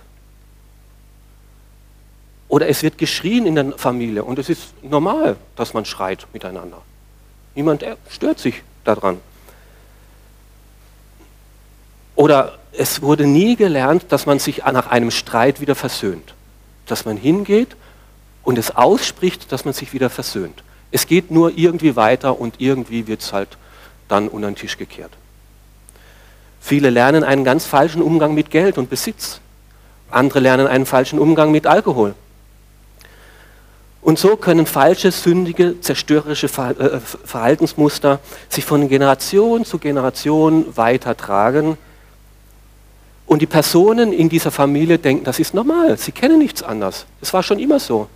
Oder 2.49 2.69
es 2.69 2.83
wird 2.83 2.97
geschrien 2.97 3.45
in 3.45 3.55
der 3.55 3.73
Familie 3.77 4.23
und 4.23 4.39
es 4.39 4.49
ist 4.49 4.73
normal, 4.81 5.35
dass 5.55 5.73
man 5.73 5.85
schreit 5.85 6.27
miteinander. 6.33 6.81
Niemand 7.55 7.83
stört 8.09 8.39
sich 8.39 8.63
daran. 8.83 9.19
Oder 12.15 12.57
es 12.71 13.01
wurde 13.01 13.27
nie 13.27 13.55
gelernt, 13.55 14.05
dass 14.09 14.25
man 14.25 14.39
sich 14.39 14.63
nach 14.65 14.87
einem 14.87 15.11
Streit 15.11 15.59
wieder 15.59 15.75
versöhnt. 15.75 16.33
Dass 16.85 17.05
man 17.05 17.17
hingeht 17.17 17.75
und 18.43 18.57
es 18.57 18.75
ausspricht, 18.75 19.51
dass 19.51 19.65
man 19.65 19.73
sich 19.73 19.93
wieder 19.93 20.09
versöhnt. 20.09 20.63
Es 20.91 21.05
geht 21.05 21.31
nur 21.31 21.57
irgendwie 21.57 21.95
weiter 21.95 22.39
und 22.39 22.55
irgendwie 22.59 23.07
wird 23.07 23.21
es 23.21 23.33
halt 23.33 23.57
dann 24.07 24.29
unter 24.29 24.49
den 24.49 24.55
Tisch 24.55 24.77
gekehrt. 24.77 25.11
Viele 26.61 26.89
lernen 26.89 27.23
einen 27.23 27.43
ganz 27.43 27.65
falschen 27.65 28.01
Umgang 28.01 28.33
mit 28.33 28.51
Geld 28.51 28.77
und 28.77 28.89
Besitz. 28.89 29.41
Andere 30.09 30.39
lernen 30.39 30.67
einen 30.67 30.85
falschen 30.85 31.19
Umgang 31.19 31.51
mit 31.51 31.67
Alkohol. 31.67 32.15
Und 34.07 34.17
so 34.17 34.37
können 34.37 34.65
falsche, 34.65 35.11
sündige, 35.11 35.81
zerstörerische 35.81 36.45
äh, 36.45 36.99
Verhaltensmuster 37.25 38.21
sich 38.47 38.63
von 38.63 38.87
Generation 38.87 39.65
zu 39.65 39.79
Generation 39.79 40.65
weitertragen. 40.77 41.77
Und 43.25 43.41
die 43.41 43.47
Personen 43.47 44.13
in 44.13 44.29
dieser 44.29 44.49
Familie 44.49 44.97
denken, 44.97 45.25
das 45.25 45.39
ist 45.39 45.53
normal, 45.53 45.97
sie 45.97 46.13
kennen 46.13 46.39
nichts 46.39 46.63
anderes. 46.63 47.05
Es 47.19 47.33
war 47.33 47.43
schon 47.43 47.59
immer 47.59 47.81
so. 47.81 48.07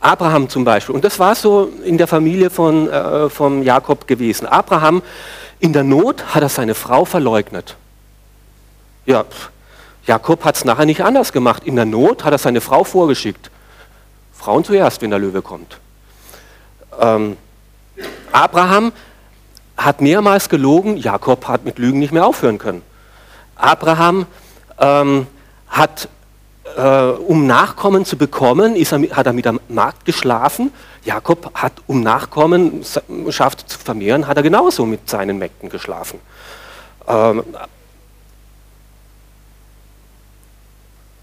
Abraham 0.00 0.50
zum 0.50 0.64
Beispiel, 0.64 0.94
und 0.94 1.02
das 1.02 1.18
war 1.18 1.34
so 1.34 1.72
in 1.82 1.96
der 1.96 2.06
Familie 2.06 2.50
von, 2.50 2.90
äh, 2.90 3.30
von 3.30 3.62
Jakob 3.62 4.06
gewesen. 4.06 4.44
Abraham, 4.44 5.00
in 5.60 5.72
der 5.72 5.82
Not 5.82 6.34
hat 6.34 6.42
er 6.42 6.50
seine 6.50 6.74
Frau 6.74 7.06
verleugnet. 7.06 7.74
Ja, 9.06 9.24
Jakob 10.06 10.44
hat 10.44 10.56
es 10.56 10.64
nachher 10.64 10.86
nicht 10.86 11.02
anders 11.02 11.32
gemacht. 11.32 11.64
In 11.64 11.76
der 11.76 11.86
Not 11.86 12.24
hat 12.24 12.32
er 12.32 12.38
seine 12.38 12.60
Frau 12.60 12.84
vorgeschickt. 12.84 13.50
Frauen 14.32 14.64
zuerst, 14.64 15.00
wenn 15.00 15.10
der 15.10 15.18
Löwe 15.18 15.40
kommt. 15.40 15.78
Ähm, 17.00 17.36
Abraham 18.32 18.92
hat 19.76 20.00
mehrmals 20.00 20.48
gelogen, 20.48 20.96
Jakob 20.96 21.48
hat 21.48 21.64
mit 21.64 21.78
Lügen 21.78 21.98
nicht 21.98 22.12
mehr 22.12 22.26
aufhören 22.26 22.58
können. 22.58 22.82
Abraham 23.56 24.26
ähm, 24.78 25.26
hat, 25.68 26.08
äh, 26.76 26.82
um 26.82 27.46
Nachkommen 27.46 28.04
zu 28.04 28.16
bekommen, 28.16 28.76
er, 28.76 29.16
hat 29.16 29.26
er 29.26 29.32
mit 29.32 29.44
der 29.44 29.54
Magd 29.68 30.04
geschlafen. 30.04 30.72
Jakob 31.04 31.50
hat, 31.54 31.72
um 31.86 32.02
Nachkommen 32.02 32.84
schafft 33.30 33.68
zu 33.68 33.78
vermehren, 33.78 34.26
hat 34.26 34.36
er 34.36 34.42
genauso 34.42 34.86
mit 34.86 35.08
seinen 35.08 35.38
Mägden 35.38 35.68
geschlafen. 35.68 36.18
Ähm, 37.06 37.42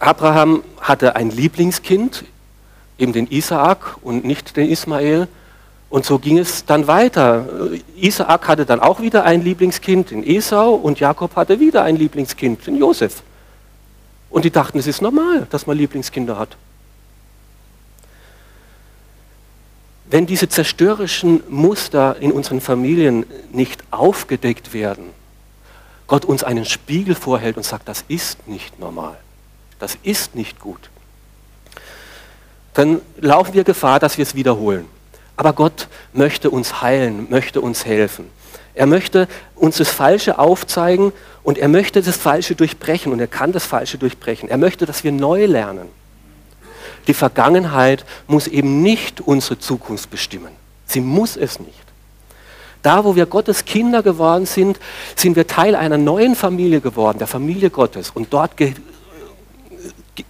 Abraham 0.01 0.63
hatte 0.79 1.15
ein 1.15 1.29
Lieblingskind, 1.29 2.25
eben 2.97 3.13
den 3.13 3.27
Isaak 3.27 3.97
und 4.01 4.25
nicht 4.25 4.57
den 4.57 4.67
Ismael. 4.67 5.27
Und 5.91 6.05
so 6.05 6.17
ging 6.17 6.39
es 6.39 6.65
dann 6.65 6.87
weiter. 6.87 7.47
Isaak 7.95 8.47
hatte 8.47 8.65
dann 8.65 8.79
auch 8.79 8.99
wieder 8.99 9.25
ein 9.25 9.43
Lieblingskind, 9.43 10.09
den 10.09 10.23
Esau, 10.23 10.73
und 10.73 10.99
Jakob 10.99 11.35
hatte 11.35 11.59
wieder 11.59 11.83
ein 11.83 11.97
Lieblingskind, 11.97 12.65
den 12.65 12.77
Josef. 12.77 13.21
Und 14.31 14.43
die 14.43 14.49
dachten, 14.49 14.79
es 14.79 14.87
ist 14.87 15.03
normal, 15.03 15.45
dass 15.51 15.67
man 15.67 15.77
Lieblingskinder 15.77 16.39
hat. 16.39 16.57
Wenn 20.09 20.25
diese 20.25 20.49
zerstörerischen 20.49 21.43
Muster 21.47 22.15
in 22.19 22.31
unseren 22.31 22.59
Familien 22.59 23.25
nicht 23.51 23.83
aufgedeckt 23.91 24.73
werden, 24.73 25.05
Gott 26.07 26.25
uns 26.25 26.43
einen 26.43 26.65
Spiegel 26.65 27.13
vorhält 27.13 27.55
und 27.55 27.63
sagt, 27.63 27.87
das 27.87 28.03
ist 28.07 28.47
nicht 28.47 28.79
normal 28.79 29.17
das 29.81 29.97
ist 30.03 30.35
nicht 30.35 30.59
gut, 30.59 30.89
dann 32.73 33.01
laufen 33.19 33.53
wir 33.53 33.63
Gefahr, 33.63 33.99
dass 33.99 34.17
wir 34.17 34.23
es 34.23 34.35
wiederholen. 34.35 34.85
Aber 35.35 35.53
Gott 35.53 35.87
möchte 36.13 36.49
uns 36.49 36.81
heilen, 36.81 37.27
möchte 37.29 37.61
uns 37.61 37.85
helfen. 37.85 38.29
Er 38.73 38.85
möchte 38.85 39.27
uns 39.55 39.77
das 39.77 39.89
Falsche 39.89 40.39
aufzeigen 40.39 41.11
und 41.43 41.57
er 41.57 41.67
möchte 41.67 42.01
das 42.01 42.15
Falsche 42.15 42.55
durchbrechen 42.55 43.11
und 43.11 43.19
er 43.19 43.27
kann 43.27 43.51
das 43.51 43.65
Falsche 43.65 43.97
durchbrechen. 43.97 44.47
Er 44.49 44.57
möchte, 44.57 44.85
dass 44.85 45.03
wir 45.03 45.11
neu 45.11 45.45
lernen. 45.45 45.89
Die 47.07 47.13
Vergangenheit 47.13 48.05
muss 48.27 48.47
eben 48.47 48.81
nicht 48.83 49.19
unsere 49.19 49.59
Zukunft 49.59 50.11
bestimmen. 50.11 50.51
Sie 50.85 51.01
muss 51.01 51.35
es 51.35 51.59
nicht. 51.59 51.73
Da, 52.83 53.03
wo 53.03 53.15
wir 53.15 53.25
Gottes 53.25 53.65
Kinder 53.65 54.03
geworden 54.03 54.45
sind, 54.45 54.79
sind 55.15 55.35
wir 55.35 55.47
Teil 55.47 55.75
einer 55.75 55.97
neuen 55.97 56.35
Familie 56.35 56.81
geworden, 56.81 57.17
der 57.17 57.27
Familie 57.27 57.69
Gottes. 57.69 58.11
Und 58.11 58.31
dort 58.31 58.57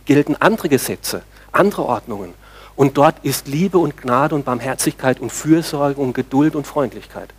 gelten 0.06 0.36
andere 0.40 0.70
Gesetze, 0.70 1.24
andere 1.52 1.86
Ordnungen. 1.86 2.34
Und 2.76 2.98
dort 2.98 3.24
ist 3.24 3.48
Liebe 3.48 3.78
und 3.78 3.98
Gnade 3.98 4.36
und 4.36 4.46
Barmherzigkeit 4.46 5.20
und 5.20 5.32
Fürsorge 5.32 6.00
und 6.00 6.14
Geduld 6.14 6.56
und 6.56 6.66
Freundlichkeit. 6.66 7.30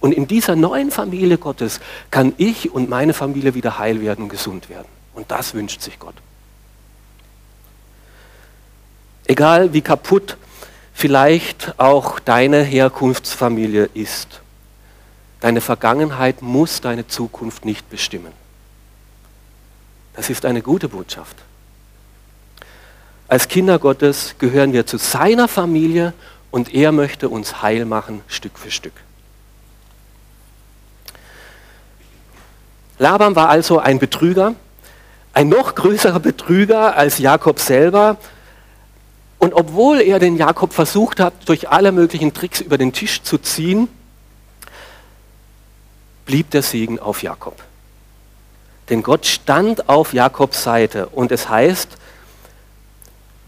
Und 0.00 0.12
in 0.12 0.26
dieser 0.26 0.56
neuen 0.56 0.90
Familie 0.90 1.38
Gottes 1.38 1.80
kann 2.10 2.34
ich 2.36 2.72
und 2.72 2.88
meine 2.88 3.14
Familie 3.14 3.54
wieder 3.54 3.78
heil 3.78 4.00
werden 4.00 4.24
und 4.24 4.28
gesund 4.28 4.68
werden. 4.68 4.88
Und 5.14 5.30
das 5.30 5.54
wünscht 5.54 5.80
sich 5.80 5.98
Gott. 5.98 6.14
Egal 9.26 9.72
wie 9.72 9.82
kaputt 9.82 10.36
vielleicht 10.94 11.74
auch 11.78 12.18
deine 12.18 12.62
Herkunftsfamilie 12.62 13.90
ist, 13.94 14.40
deine 15.40 15.60
Vergangenheit 15.60 16.42
muss 16.42 16.80
deine 16.80 17.06
Zukunft 17.06 17.64
nicht 17.64 17.88
bestimmen. 17.90 18.32
Das 20.14 20.30
ist 20.30 20.44
eine 20.44 20.62
gute 20.62 20.88
Botschaft. 20.88 21.36
Als 23.28 23.48
Kinder 23.48 23.78
Gottes 23.78 24.36
gehören 24.38 24.72
wir 24.72 24.86
zu 24.86 24.96
seiner 24.96 25.48
Familie 25.48 26.14
und 26.50 26.74
er 26.74 26.92
möchte 26.92 27.28
uns 27.28 27.60
heil 27.60 27.84
machen 27.84 28.22
Stück 28.26 28.58
für 28.58 28.70
Stück. 28.70 28.94
Laban 32.98 33.36
war 33.36 33.50
also 33.50 33.78
ein 33.78 33.98
Betrüger, 33.98 34.54
ein 35.34 35.50
noch 35.50 35.74
größerer 35.74 36.20
Betrüger 36.20 36.96
als 36.96 37.18
Jakob 37.18 37.60
selber. 37.60 38.16
Und 39.38 39.54
obwohl 39.54 40.00
er 40.00 40.18
den 40.18 40.36
Jakob 40.36 40.72
versucht 40.72 41.20
hat, 41.20 41.32
durch 41.46 41.68
alle 41.68 41.92
möglichen 41.92 42.34
Tricks 42.34 42.60
über 42.60 42.76
den 42.76 42.92
Tisch 42.92 43.22
zu 43.22 43.38
ziehen, 43.38 43.88
blieb 46.24 46.50
der 46.50 46.62
Segen 46.62 46.98
auf 46.98 47.22
Jakob. 47.22 47.62
Denn 48.88 49.02
Gott 49.02 49.26
stand 49.26 49.88
auf 49.88 50.12
Jakobs 50.12 50.64
Seite 50.64 51.06
und 51.08 51.30
es 51.30 51.48
heißt, 51.48 51.98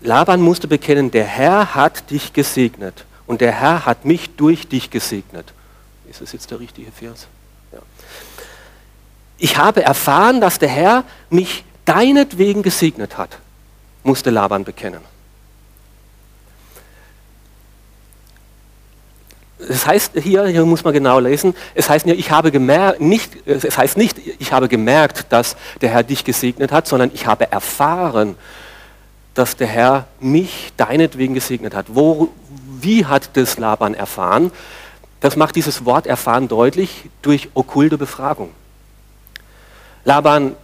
Laban 0.01 0.41
musste 0.41 0.67
bekennen, 0.67 1.11
der 1.11 1.25
Herr 1.25 1.75
hat 1.75 2.11
dich 2.11 2.33
gesegnet 2.33 3.05
und 3.27 3.41
der 3.41 3.53
Herr 3.53 3.85
hat 3.87 4.05
mich 4.05 4.31
durch 4.37 4.67
dich 4.69 4.91
gesegnet. 4.91 5.53
Ist 6.09 6.21
das 6.21 6.33
jetzt 6.33 6.51
der 6.51 6.61
richtige 6.61 6.91
Vers? 6.91 7.27
Ja. 7.73 7.79
Ich 9.39 9.57
habe 9.57 9.83
erfahren, 9.83 10.41
dass 10.41 10.59
der 10.59 10.69
Herr 10.69 11.05
mich 11.29 11.65
deinetwegen 11.85 12.63
gesegnet 12.63 13.19
hat, 13.19 13.39
musste 14.03 14.31
Laban 14.31 14.65
bekennen. 14.65 15.01
Es 19.69 19.87
heißt 19.87 20.13
hier, 20.23 20.47
hier 20.47 20.65
muss 20.65 20.85
man 20.85 20.95
genau 20.95 21.21
lesen, 21.21 21.55
es 21.75 21.91
heißt, 21.91 22.07
ich 22.07 22.31
habe 22.31 22.51
gemerkt, 22.51 23.01
nicht, 23.03 23.47
es 23.47 23.77
heißt 23.77 23.99
nicht, 23.99 24.17
ich 24.39 24.53
habe 24.53 24.69
gemerkt, 24.69 25.27
dass 25.31 25.55
der 25.83 25.91
Herr 25.91 26.03
dich 26.03 26.25
gesegnet 26.25 26.73
hat, 26.73 26.87
sondern 26.87 27.11
ich 27.13 27.27
habe 27.27 27.53
erfahren, 27.53 28.37
dass 29.41 29.57
der 29.57 29.69
Herr 29.69 30.07
mich 30.21 30.71
deinetwegen 30.77 31.33
gesegnet 31.33 31.75
hat. 31.75 31.87
Wo, 31.89 32.29
wie 32.79 33.07
hat 33.07 33.39
das 33.39 33.57
Laban 33.57 33.95
erfahren? 33.95 34.53
Das 35.21 35.35
macht 35.35 35.57
dieses 35.57 35.87
Wort 35.87 36.07
erfahren 36.07 36.47
deutlich 36.47 37.09
durch 37.23 37.49
okkulte 37.55 37.97
Befragung. 37.97 38.51
Laban 40.05 40.57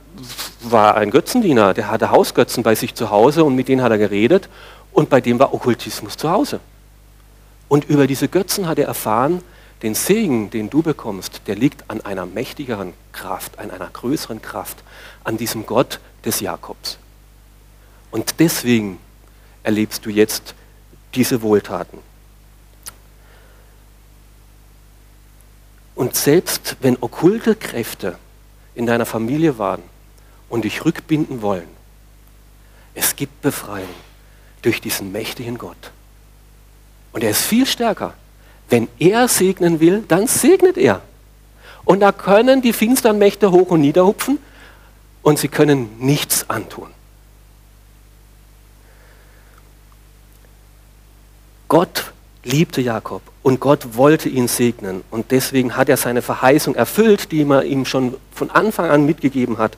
war 0.60 0.94
ein 0.96 1.10
Götzendiener, 1.10 1.72
der 1.72 1.90
hatte 1.90 2.10
Hausgötzen 2.10 2.62
bei 2.62 2.74
sich 2.74 2.94
zu 2.94 3.08
Hause 3.08 3.44
und 3.44 3.54
mit 3.54 3.68
denen 3.68 3.80
hat 3.80 3.92
er 3.92 3.96
geredet 3.96 4.50
und 4.92 5.08
bei 5.08 5.22
dem 5.22 5.38
war 5.38 5.54
Okkultismus 5.54 6.18
zu 6.18 6.30
Hause. 6.30 6.60
Und 7.68 7.86
über 7.86 8.06
diese 8.06 8.28
Götzen 8.28 8.68
hat 8.68 8.78
er 8.78 8.88
erfahren, 8.88 9.40
den 9.82 9.94
Segen, 9.94 10.50
den 10.50 10.68
du 10.68 10.82
bekommst, 10.82 11.40
der 11.46 11.54
liegt 11.54 11.90
an 11.90 12.02
einer 12.02 12.26
mächtigeren 12.26 12.92
Kraft, 13.12 13.58
an 13.58 13.70
einer 13.70 13.88
größeren 13.88 14.42
Kraft, 14.42 14.84
an 15.24 15.38
diesem 15.38 15.64
Gott 15.64 15.98
des 16.26 16.40
Jakobs. 16.40 16.98
Und 18.16 18.36
deswegen 18.38 18.98
erlebst 19.62 20.06
du 20.06 20.08
jetzt 20.08 20.54
diese 21.14 21.42
Wohltaten. 21.42 21.98
Und 25.94 26.14
selbst 26.14 26.76
wenn 26.80 26.96
okkulte 26.98 27.54
Kräfte 27.54 28.16
in 28.74 28.86
deiner 28.86 29.04
Familie 29.04 29.58
waren 29.58 29.82
und 30.48 30.64
dich 30.64 30.86
rückbinden 30.86 31.42
wollen, 31.42 31.68
es 32.94 33.16
gibt 33.16 33.42
Befreiung 33.42 33.94
durch 34.62 34.80
diesen 34.80 35.12
mächtigen 35.12 35.58
Gott. 35.58 35.90
Und 37.12 37.22
er 37.22 37.32
ist 37.32 37.42
viel 37.42 37.66
stärker. 37.66 38.14
Wenn 38.70 38.88
er 38.98 39.28
segnen 39.28 39.78
will, 39.78 40.06
dann 40.08 40.26
segnet 40.26 40.78
er. 40.78 41.02
Und 41.84 42.00
da 42.00 42.12
können 42.12 42.62
die 42.62 42.72
finstern 42.72 43.18
Mächte 43.18 43.52
hoch 43.52 43.68
und 43.68 43.82
nieder 43.82 44.06
hupfen 44.06 44.38
und 45.20 45.38
sie 45.38 45.48
können 45.48 45.98
nichts 45.98 46.48
antun. 46.48 46.95
Gott 51.68 52.12
liebte 52.44 52.80
Jakob 52.80 53.22
und 53.42 53.60
Gott 53.60 53.96
wollte 53.96 54.28
ihn 54.28 54.48
segnen. 54.48 55.02
Und 55.10 55.30
deswegen 55.30 55.76
hat 55.76 55.88
er 55.88 55.96
seine 55.96 56.22
Verheißung 56.22 56.74
erfüllt, 56.74 57.32
die 57.32 57.42
er 57.42 57.64
ihm 57.64 57.84
schon 57.84 58.14
von 58.32 58.50
Anfang 58.50 58.90
an 58.90 59.04
mitgegeben 59.04 59.58
hat. 59.58 59.76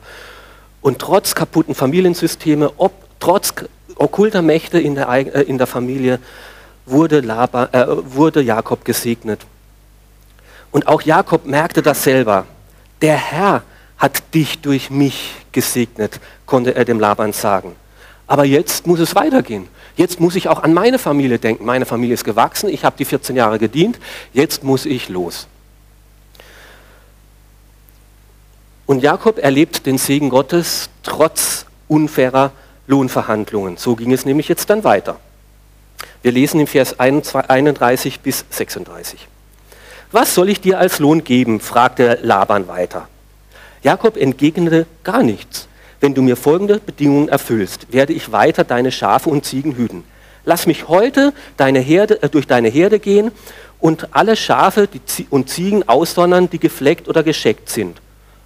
Und 0.81 0.99
trotz 0.99 1.35
kaputten 1.35 1.75
Familiensysteme, 1.75 2.71
ob, 2.77 2.93
trotz 3.19 3.53
okkulter 3.95 4.41
Mächte 4.41 4.79
in 4.79 4.95
der, 4.95 5.09
äh, 5.09 5.41
in 5.43 5.57
der 5.57 5.67
Familie, 5.67 6.19
wurde, 6.85 7.19
Laban, 7.19 7.69
äh, 7.73 7.85
wurde 7.87 8.41
Jakob 8.41 8.85
gesegnet. 8.85 9.41
Und 10.71 10.87
auch 10.87 11.01
Jakob 11.01 11.45
merkte 11.45 11.81
das 11.81 12.03
selber. 12.03 12.45
Der 13.01 13.17
Herr 13.17 13.63
hat 13.97 14.33
dich 14.33 14.61
durch 14.61 14.89
mich 14.89 15.35
gesegnet, 15.51 16.19
konnte 16.45 16.75
er 16.75 16.85
dem 16.85 16.99
Laban 16.99 17.33
sagen. 17.33 17.75
Aber 18.27 18.45
jetzt 18.45 18.85
muss 18.87 18.99
es 18.99 19.15
weitergehen. 19.15 19.67
Jetzt 19.99 20.21
muss 20.21 20.37
ich 20.37 20.47
auch 20.47 20.63
an 20.63 20.73
meine 20.73 20.97
Familie 20.97 21.39
denken. 21.39 21.65
Meine 21.65 21.85
Familie 21.85 22.13
ist 22.13 22.23
gewachsen, 22.23 22.69
ich 22.69 22.85
habe 22.85 22.95
die 22.97 23.03
14 23.03 23.35
Jahre 23.35 23.59
gedient, 23.59 23.99
jetzt 24.31 24.63
muss 24.63 24.85
ich 24.85 25.09
los. 25.09 25.45
Und 28.85 29.03
Jakob 29.03 29.39
erlebt 29.39 29.85
den 29.85 29.97
Segen 29.97 30.29
Gottes 30.29 30.89
trotz 31.03 31.65
unfairer 31.89 32.53
Lohnverhandlungen. 32.87 33.75
So 33.75 33.97
ging 33.97 34.13
es 34.13 34.23
nämlich 34.23 34.47
jetzt 34.47 34.69
dann 34.69 34.85
weiter. 34.85 35.19
Wir 36.21 36.31
lesen 36.31 36.61
im 36.61 36.67
Vers 36.67 36.97
31 36.97 38.21
bis 38.21 38.45
36. 38.51 39.27
Was 40.13 40.33
soll 40.33 40.47
ich 40.47 40.61
dir 40.61 40.79
als 40.79 40.99
Lohn 40.99 41.25
geben? 41.25 41.59
fragte 41.59 42.19
Laban 42.21 42.69
weiter. 42.69 43.09
Jakob 43.83 44.15
entgegnete 44.15 44.85
gar 45.03 45.23
nichts. 45.23 45.68
Wenn 45.99 46.13
du 46.13 46.21
mir 46.21 46.37
folgende 46.37 46.79
Bedingungen 46.79 47.29
erfüllst, 47.29 47.91
werde 47.91 48.13
ich 48.13 48.31
weiter 48.31 48.63
deine 48.63 48.91
Schafe 48.91 49.29
und 49.29 49.45
Ziegen 49.45 49.75
hüten. 49.75 50.03
Lass 50.45 50.65
mich 50.65 50.87
heute 50.87 51.33
deine 51.57 51.79
Herde, 51.79 52.23
äh, 52.23 52.29
durch 52.29 52.47
deine 52.47 52.69
Herde 52.69 52.99
gehen 52.99 53.31
und 53.79 54.15
alle 54.15 54.35
Schafe 54.35 54.87
und 55.29 55.49
Ziegen 55.49 55.87
aussondern, 55.87 56.49
die 56.49 56.59
gefleckt 56.59 57.07
oder 57.07 57.23
gescheckt 57.23 57.69
sind. 57.69 58.01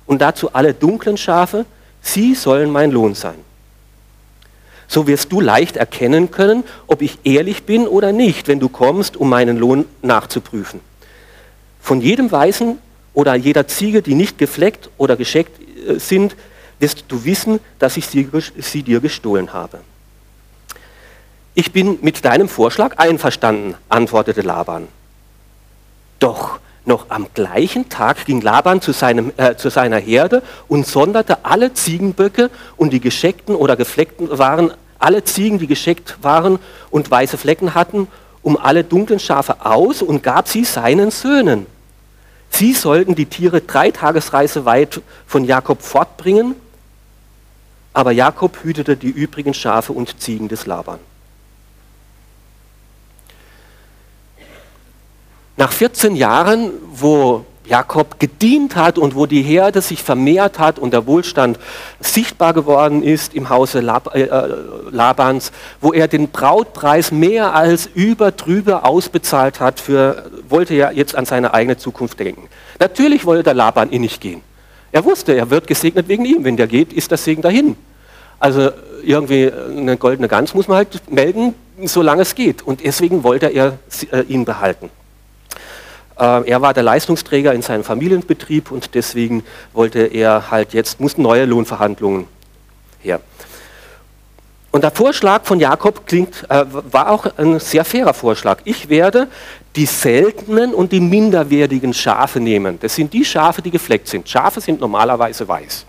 Und 0.05 0.21
dazu 0.21 0.53
alle 0.53 0.73
dunklen 0.73 1.17
Schafe, 1.17 1.65
sie 2.01 2.35
sollen 2.35 2.71
mein 2.71 2.91
Lohn 2.91 3.15
sein. 3.15 3.35
So 4.87 5.07
wirst 5.07 5.31
du 5.31 5.39
leicht 5.39 5.77
erkennen 5.77 6.29
können, 6.29 6.63
ob 6.87 7.01
ich 7.01 7.19
ehrlich 7.23 7.63
bin 7.63 7.87
oder 7.87 8.11
nicht, 8.11 8.47
wenn 8.47 8.59
du 8.59 8.69
kommst, 8.69 9.15
um 9.17 9.29
meinen 9.29 9.57
Lohn 9.57 9.85
nachzuprüfen. 10.01 10.81
Von 11.79 12.01
jedem 12.01 12.31
Weißen 12.31 12.77
oder 13.13 13.35
jeder 13.35 13.67
Ziege, 13.67 14.01
die 14.01 14.15
nicht 14.15 14.37
gefleckt 14.37 14.89
oder 14.97 15.15
gescheckt 15.15 15.59
äh, 15.87 15.99
sind, 15.99 16.35
wirst 16.83 17.05
du 17.07 17.23
wissen, 17.23 17.61
dass 17.79 17.95
ich 17.95 18.05
sie, 18.07 18.29
sie 18.57 18.83
dir 18.83 18.99
gestohlen 18.99 19.53
habe. 19.53 19.79
Ich 21.55 21.71
bin 21.71 21.99
mit 22.01 22.25
deinem 22.25 22.49
Vorschlag 22.49 22.97
einverstanden, 22.97 23.75
antwortete 23.87 24.41
Laban. 24.41 24.89
Doch 26.19 26.59
noch 26.83 27.05
am 27.09 27.27
gleichen 27.33 27.87
Tag 27.87 28.25
ging 28.25 28.41
Laban 28.41 28.81
zu, 28.81 28.91
seinem, 28.91 29.31
äh, 29.37 29.55
zu 29.55 29.69
seiner 29.69 29.97
Herde 29.97 30.43
und 30.67 30.85
sonderte 30.85 31.45
alle 31.45 31.73
Ziegenböcke 31.73 32.49
und 32.75 32.91
die 32.91 32.99
gescheckten 32.99 33.55
oder 33.55 33.77
gefleckten 33.77 34.37
waren, 34.37 34.73
alle 34.99 35.23
Ziegen, 35.23 35.59
die 35.59 35.67
gescheckt 35.67 36.17
waren 36.21 36.59
und 36.89 37.09
weiße 37.09 37.37
Flecken 37.37 37.75
hatten, 37.75 38.09
um 38.41 38.57
alle 38.57 38.83
dunklen 38.83 39.19
Schafe 39.19 39.65
aus 39.65 40.01
und 40.01 40.21
gab 40.21 40.49
sie 40.49 40.65
seinen 40.65 41.11
Söhnen. 41.11 41.65
Sie 42.49 42.73
sollten 42.73 43.15
die 43.15 43.27
Tiere 43.27 43.61
drei 43.61 43.91
Tagesreise 43.91 44.65
weit 44.65 45.01
von 45.25 45.45
Jakob 45.45 45.81
fortbringen 45.81 46.55
aber 47.93 48.11
Jakob 48.11 48.63
hütete 48.63 48.97
die 48.97 49.09
übrigen 49.09 49.53
Schafe 49.53 49.93
und 49.93 50.19
Ziegen 50.19 50.47
des 50.47 50.65
Laban. 50.65 50.99
Nach 55.55 55.71
14 55.71 56.15
Jahren, 56.15 56.71
wo 56.91 57.45
Jakob 57.65 58.19
gedient 58.19 58.75
hat 58.75 58.97
und 58.97 59.15
wo 59.15 59.25
die 59.25 59.41
Herde 59.41 59.81
sich 59.81 60.03
vermehrt 60.03 60.59
hat 60.59 60.79
und 60.79 60.91
der 60.91 61.05
Wohlstand 61.05 61.59
sichtbar 61.99 62.53
geworden 62.53 63.03
ist 63.03 63.33
im 63.33 63.49
Hause 63.49 63.79
Lab, 63.79 64.13
äh, 64.15 64.23
äh 64.23 64.55
Labans, 64.91 65.51
wo 65.79 65.93
er 65.93 66.07
den 66.07 66.29
Brautpreis 66.29 67.11
mehr 67.11 67.53
als 67.53 67.85
übertrüber 67.93 68.85
ausbezahlt 68.85 69.59
hat, 69.59 69.79
für, 69.79 70.29
wollte 70.49 70.73
er 70.73 70.91
jetzt 70.91 71.15
an 71.15 71.25
seine 71.25 71.53
eigene 71.53 71.77
Zukunft 71.77 72.19
denken. 72.19 72.49
Natürlich 72.79 73.25
wollte 73.25 73.43
der 73.43 73.53
Laban 73.53 73.91
ihn 73.91 74.01
nicht 74.01 74.19
gehen. 74.19 74.41
Er 74.93 75.03
wusste, 75.03 75.33
er 75.33 75.49
wird 75.49 75.65
gesegnet 75.65 76.07
wegen 76.07 76.23
ihm. 76.23 76.43
Wenn 76.43 76.55
der 76.55 76.67
geht, 76.67 76.93
ist 76.93 77.09
der 77.09 77.17
Segen 77.17 77.41
dahin. 77.41 77.75
Also 78.39 78.69
irgendwie 79.03 79.51
eine 79.51 79.97
goldene 79.97 80.27
Gans 80.27 80.53
muss 80.53 80.67
man 80.67 80.77
halt 80.77 81.11
melden, 81.11 81.55
solange 81.83 82.21
es 82.21 82.35
geht. 82.35 82.61
Und 82.61 82.85
deswegen 82.85 83.23
wollte 83.23 83.47
er 83.47 83.79
äh, 84.11 84.21
ihn 84.27 84.45
behalten. 84.45 84.91
Äh, 86.19 86.47
er 86.47 86.61
war 86.61 86.75
der 86.75 86.83
Leistungsträger 86.83 87.53
in 87.55 87.63
seinem 87.63 87.83
Familienbetrieb 87.83 88.69
und 88.69 88.93
deswegen 88.93 89.43
wollte 89.73 90.05
er 90.05 90.51
halt 90.51 90.73
jetzt, 90.73 90.99
mussten 90.99 91.23
neue 91.23 91.45
Lohnverhandlungen 91.45 92.27
her. 92.99 93.19
Und 94.69 94.83
der 94.83 94.91
Vorschlag 94.91 95.43
von 95.45 95.59
Jakob 95.59 96.05
klingt, 96.05 96.45
äh, 96.49 96.65
war 96.69 97.09
auch 97.09 97.25
ein 97.37 97.59
sehr 97.59 97.83
fairer 97.83 98.13
Vorschlag. 98.13 98.59
Ich 98.63 98.89
werde 98.89 99.27
die 99.75 99.85
seltenen 99.85 100.73
und 100.73 100.91
die 100.91 100.99
minderwertigen 100.99 101.93
Schafe 101.93 102.39
nehmen. 102.39 102.79
Das 102.79 102.95
sind 102.95 103.11
die 103.11 103.25
Schafe, 103.25 103.61
die 103.61 103.71
gefleckt 103.71 104.07
sind. 104.07 104.29
Schafe 104.29 104.61
sind 104.61 104.79
normalerweise 104.79 105.47
weiß. 105.47 105.85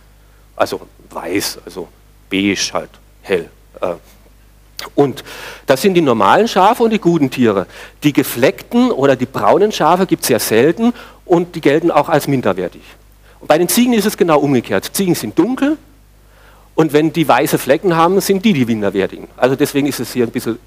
Also 0.56 0.80
weiß, 1.10 1.58
also 1.64 1.88
beige 2.30 2.56
halt, 2.72 2.90
hell. 3.22 3.50
Äh, 3.80 3.94
und 4.94 5.24
das 5.66 5.82
sind 5.82 5.94
die 5.94 6.00
normalen 6.00 6.48
Schafe 6.48 6.82
und 6.82 6.90
die 6.90 6.98
guten 6.98 7.30
Tiere. 7.30 7.66
Die 8.02 8.12
gefleckten 8.12 8.90
oder 8.90 9.16
die 9.16 9.26
braunen 9.26 9.72
Schafe 9.72 10.06
gibt 10.06 10.22
es 10.22 10.28
sehr 10.28 10.40
selten 10.40 10.92
und 11.24 11.54
die 11.54 11.60
gelten 11.60 11.90
auch 11.90 12.08
als 12.08 12.26
minderwertig. 12.26 12.82
Und 13.40 13.48
bei 13.48 13.58
den 13.58 13.68
Ziegen 13.68 13.92
ist 13.92 14.06
es 14.06 14.16
genau 14.16 14.40
umgekehrt. 14.40 14.90
Ziegen 14.92 15.14
sind 15.14 15.38
dunkel 15.38 15.76
und 16.74 16.92
wenn 16.92 17.12
die 17.12 17.26
weiße 17.26 17.58
Flecken 17.58 17.96
haben, 17.96 18.20
sind 18.20 18.44
die 18.44 18.52
die 18.52 18.64
minderwertigen. 18.64 19.28
Also 19.36 19.56
deswegen 19.56 19.86
ist 19.86 20.00
es 20.00 20.12
hier 20.12 20.26
ein 20.26 20.30
bisschen 20.30 20.58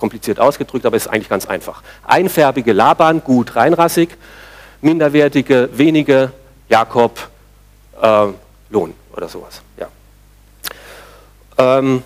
kompliziert 0.00 0.40
ausgedrückt, 0.40 0.86
aber 0.86 0.96
es 0.96 1.06
ist 1.06 1.12
eigentlich 1.12 1.28
ganz 1.28 1.46
einfach. 1.46 1.82
Einfärbige 2.04 2.72
Laban, 2.72 3.22
gut 3.22 3.54
reinrassig, 3.54 4.08
minderwertige, 4.80 5.68
wenige 5.72 6.32
Jakob, 6.68 7.28
äh, 8.00 8.26
Lohn 8.70 8.94
oder 9.14 9.28
sowas. 9.28 9.60
Ja. 9.76 9.88
Ähm, 11.58 12.02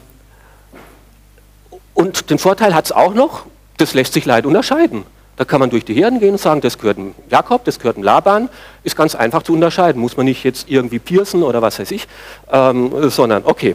und 1.95 2.31
den 2.31 2.39
Vorteil 2.39 2.75
hat 2.75 2.87
es 2.87 2.93
auch 2.93 3.15
noch, 3.15 3.47
das 3.77 3.95
lässt 3.95 4.13
sich 4.13 4.25
leicht 4.25 4.45
unterscheiden. 4.45 5.05
Da 5.37 5.45
kann 5.45 5.61
man 5.61 5.71
durch 5.71 5.85
die 5.85 5.95
Herden 5.95 6.21
gehen 6.21 6.33
und 6.33 6.41
sagen, 6.41 6.61
das 6.61 6.79
gehört 6.79 6.99
ein 6.99 7.15
Jakob, 7.29 7.65
das 7.65 7.79
gehört 7.79 7.97
ein 7.97 8.03
Laban. 8.03 8.49
Ist 8.85 8.97
ganz 8.97 9.15
einfach 9.15 9.43
zu 9.43 9.53
unterscheiden. 9.53 10.01
Muss 10.01 10.17
man 10.17 10.27
nicht 10.27 10.45
jetzt 10.45 10.69
irgendwie 10.69 11.01
piercen 11.01 11.43
oder 11.43 11.61
was 11.61 11.79
weiß 11.79 11.91
ich, 11.91 12.07
ähm, 12.51 13.11
sondern 13.11 13.45
okay. 13.45 13.75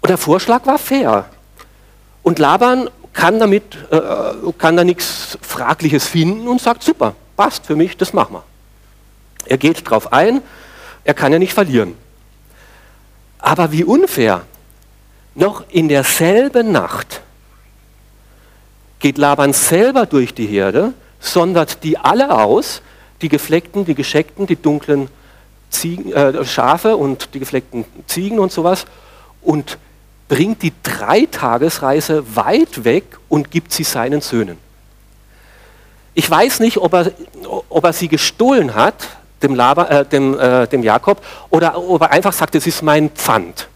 Und 0.00 0.08
der 0.08 0.18
Vorschlag 0.18 0.66
war 0.66 0.78
fair. 0.78 1.26
Und 2.22 2.38
Laban 2.38 2.90
kann 3.12 3.38
damit, 3.38 3.76
äh, 3.90 4.00
kann 4.58 4.76
da 4.76 4.84
nichts 4.84 5.38
Fragliches 5.40 6.06
finden 6.06 6.48
und 6.48 6.60
sagt, 6.60 6.82
super, 6.82 7.14
passt 7.36 7.66
für 7.66 7.76
mich, 7.76 7.96
das 7.96 8.12
machen 8.12 8.34
wir. 8.34 8.44
Er 9.46 9.58
geht 9.58 9.88
drauf 9.88 10.12
ein, 10.12 10.42
er 11.04 11.14
kann 11.14 11.32
ja 11.32 11.38
nicht 11.38 11.54
verlieren. 11.54 11.96
Aber 13.38 13.72
wie 13.72 13.84
unfair, 13.84 14.42
noch 15.34 15.64
in 15.70 15.88
derselben 15.88 16.72
Nacht 16.72 17.22
geht 18.98 19.16
Laban 19.16 19.52
selber 19.52 20.06
durch 20.06 20.34
die 20.34 20.46
Herde, 20.46 20.92
sondert 21.18 21.82
die 21.82 21.96
alle 21.96 22.36
aus, 22.36 22.82
die 23.22 23.28
gefleckten, 23.28 23.84
die 23.84 23.94
gescheckten, 23.94 24.46
die 24.46 24.60
dunklen 24.60 25.08
Ziegen, 25.70 26.12
äh, 26.12 26.44
Schafe 26.44 26.96
und 26.96 27.34
die 27.34 27.38
gefleckten 27.38 27.84
Ziegen 28.06 28.38
und 28.38 28.52
sowas 28.52 28.86
und 29.40 29.78
bringt 30.30 30.62
die 30.62 30.72
Dreitagesreise 30.84 32.36
weit 32.36 32.84
weg 32.84 33.18
und 33.28 33.50
gibt 33.50 33.72
sie 33.72 33.82
seinen 33.82 34.20
Söhnen. 34.20 34.58
Ich 36.14 36.30
weiß 36.30 36.60
nicht, 36.60 36.78
ob 36.78 36.94
er, 36.94 37.10
ob 37.68 37.84
er 37.84 37.92
sie 37.92 38.06
gestohlen 38.06 38.76
hat, 38.76 39.08
dem, 39.42 39.56
Laban, 39.56 39.88
äh, 39.88 40.04
dem, 40.04 40.38
äh, 40.38 40.68
dem 40.68 40.84
Jakob, 40.84 41.20
oder 41.50 41.76
ob 41.76 42.02
er 42.02 42.12
einfach 42.12 42.32
sagt, 42.32 42.54
es 42.54 42.68
ist 42.68 42.80
mein 42.82 43.10
Pfand 43.10 43.68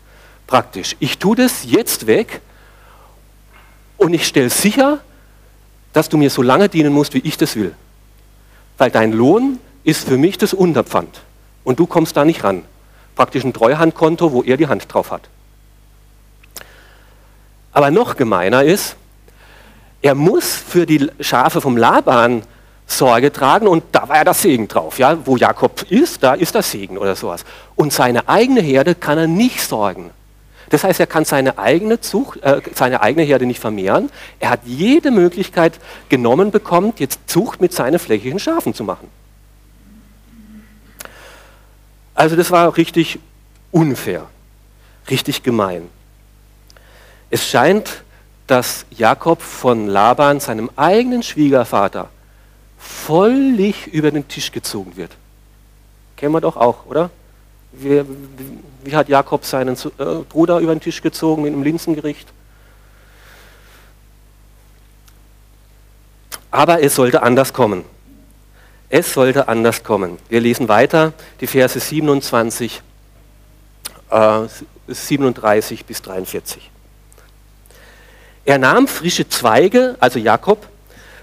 praktisch. 0.47 0.95
Ich 1.01 1.19
tue 1.19 1.35
das 1.35 1.65
jetzt 1.65 2.07
weg 2.07 2.41
und 3.97 4.15
ich 4.15 4.25
stelle 4.25 4.51
sicher, 4.51 5.01
dass 5.93 6.09
du 6.09 6.17
mir 6.17 6.31
so 6.31 6.43
lange 6.43 6.69
dienen 6.69 6.93
musst, 6.93 7.15
wie 7.15 7.23
ich 7.25 7.37
das 7.37 7.57
will. 7.57 7.75
Weil 8.79 8.93
dein 8.93 9.11
Lohn 9.11 9.59
ist 9.83 10.07
für 10.07 10.19
mich 10.19 10.39
das 10.39 10.55
Unterpfand 10.55 11.21
und 11.65 11.81
du 11.81 11.87
kommst 11.87 12.17
da 12.17 12.25
nicht 12.25 12.45
ran. 12.45 12.63
Praktisch 13.17 13.43
ein 13.43 13.53
Treuhandkonto, 13.53 14.31
wo 14.31 14.45
er 14.45 14.57
die 14.57 14.69
Hand 14.69 14.87
drauf 14.89 15.11
hat. 15.11 15.23
Aber 17.75 17.91
noch 17.91 18.17
gemeiner 18.17 18.63
ist, 18.65 18.97
er 20.01 20.15
muss 20.15 20.55
für 20.55 20.87
die 20.87 21.11
Schafe 21.21 21.61
vom 21.61 21.77
Laban 21.77 22.43
Sorge 22.87 23.33
tragen 23.33 23.67
und 23.67 23.83
da 23.93 24.09
war 24.09 24.17
ja 24.17 24.25
der 24.25 24.35
Segen 24.35 24.69
drauf. 24.69 24.99
Ja? 24.99 25.19
Wo 25.27 25.37
Jakob 25.37 25.83
ist, 25.91 26.23
da 26.23 26.35
ist 26.35 26.55
der 26.55 26.63
Segen 26.63 26.99
oder 26.99 27.17
sowas. 27.17 27.45
Und 27.75 27.93
seine 27.93 28.29
eigene 28.29 28.61
Herde 28.61 28.95
kann 28.95 29.19
er 29.19 29.27
nicht 29.27 29.61
sorgen. 29.61 30.11
Das 30.71 30.85
heißt, 30.85 31.01
er 31.01 31.07
kann 31.07 31.25
seine 31.25 31.59
eigene, 31.59 32.01
Zucht, 32.01 32.43
äh, 32.43 32.61
seine 32.75 33.01
eigene 33.03 33.25
Herde 33.25 33.47
nicht 33.47 33.61
vermehren. 33.61 34.11
Er 34.39 34.51
hat 34.51 34.61
jede 34.65 35.11
Möglichkeit 35.11 35.81
genommen 36.09 36.51
bekommen, 36.51 36.93
jetzt 36.99 37.21
Zucht 37.27 37.61
mit 37.61 37.73
seinen 37.73 37.99
flächigen 37.99 38.39
Schafen 38.39 38.75
zu 38.75 38.85
machen. 38.85 39.09
Also 42.15 42.37
das 42.37 42.51
war 42.51 42.77
richtig 42.77 43.19
unfair, 43.73 44.27
richtig 45.11 45.43
gemein. 45.43 45.89
Es 47.35 47.49
scheint, 47.49 48.05
dass 48.47 48.87
Jakob 48.93 49.43
von 49.43 49.89
Laban, 49.89 50.39
seinem 50.39 50.71
eigenen 50.77 51.25
Schwiegervater, 51.25 52.09
völlig 52.79 53.89
über 53.89 54.13
den 54.13 54.29
Tisch 54.29 54.53
gezogen 54.53 54.97
wird. 54.97 55.11
Kennen 56.17 56.33
wir 56.33 56.41
doch 56.41 56.57
auch, 56.57 56.87
oder? 56.87 57.11
Wie, 57.73 58.05
wie 58.85 58.95
hat 58.95 59.09
Jakob 59.09 59.45
seinen 59.45 59.75
äh, 59.75 60.05
Bruder 60.29 60.61
über 60.61 60.73
den 60.77 60.81
Tisch 60.81 61.03
gezogen 61.03 61.43
mit 61.43 61.53
einem 61.53 61.65
Linsengericht? 61.65 62.29
Aber 66.53 66.85
es 66.85 66.95
sollte 66.95 67.21
anders 67.25 67.53
kommen. 67.53 67.85
Es 68.91 69.13
sollte 69.13 69.49
anders 69.49 69.83
kommen. 69.83 70.19
Wir 70.29 70.41
lesen 70.41 70.69
weiter 70.69 71.13
die 71.41 71.49
Verse 71.49 71.81
27, 71.81 72.81
äh, 74.11 74.43
37 74.87 75.85
bis 75.85 76.01
43. 76.01 76.71
Er 78.45 78.59
nahm 78.59 78.89
frische 78.89 79.29
Zweige, 79.29 79.97
also 80.01 80.19
Jakob, 80.19 80.67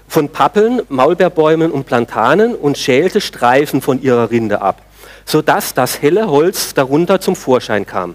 von 0.08 0.28
Pappeln, 0.28 0.82
Maulbeerbäumen 0.88 1.70
und 1.70 1.86
Plantanen 1.86 2.54
und 2.54 2.76
schälte 2.76 3.20
Streifen 3.20 3.80
von 3.80 4.02
ihrer 4.02 4.30
Rinde 4.30 4.60
ab 4.60 4.82
sodass 5.24 5.74
das 5.74 6.02
helle 6.02 6.28
Holz 6.28 6.74
darunter 6.74 7.20
zum 7.20 7.36
Vorschein 7.36 7.86
kam. 7.86 8.14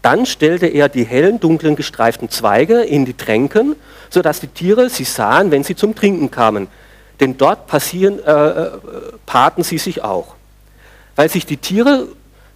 Dann 0.00 0.26
stellte 0.26 0.66
er 0.66 0.88
die 0.88 1.04
hellen, 1.04 1.38
dunklen, 1.38 1.76
gestreiften 1.76 2.28
Zweige 2.28 2.82
in 2.82 3.04
die 3.04 3.14
Tränken, 3.14 3.76
sodass 4.10 4.40
die 4.40 4.48
Tiere 4.48 4.88
sie 4.88 5.04
sahen, 5.04 5.50
wenn 5.50 5.62
sie 5.62 5.76
zum 5.76 5.94
Trinken 5.94 6.30
kamen. 6.30 6.66
Denn 7.20 7.36
dort 7.38 7.68
passieren, 7.68 8.18
äh, 8.24 8.32
äh, 8.32 8.70
paarten 9.26 9.62
sie 9.62 9.78
sich 9.78 10.02
auch. 10.02 10.34
Weil 11.14 11.28
sich 11.28 11.46
die 11.46 11.56
Tiere 11.56 12.08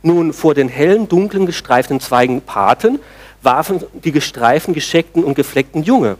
nun 0.02 0.32
vor 0.32 0.54
den 0.54 0.68
hellen, 0.68 1.08
dunklen, 1.08 1.46
gestreiften 1.46 2.00
Zweigen 2.00 2.40
paarten, 2.40 2.98
warfen 3.46 3.82
die 4.04 4.12
gestreiften, 4.12 4.74
gescheckten 4.74 5.24
und 5.24 5.34
gefleckten 5.34 5.82
Junge. 5.82 6.18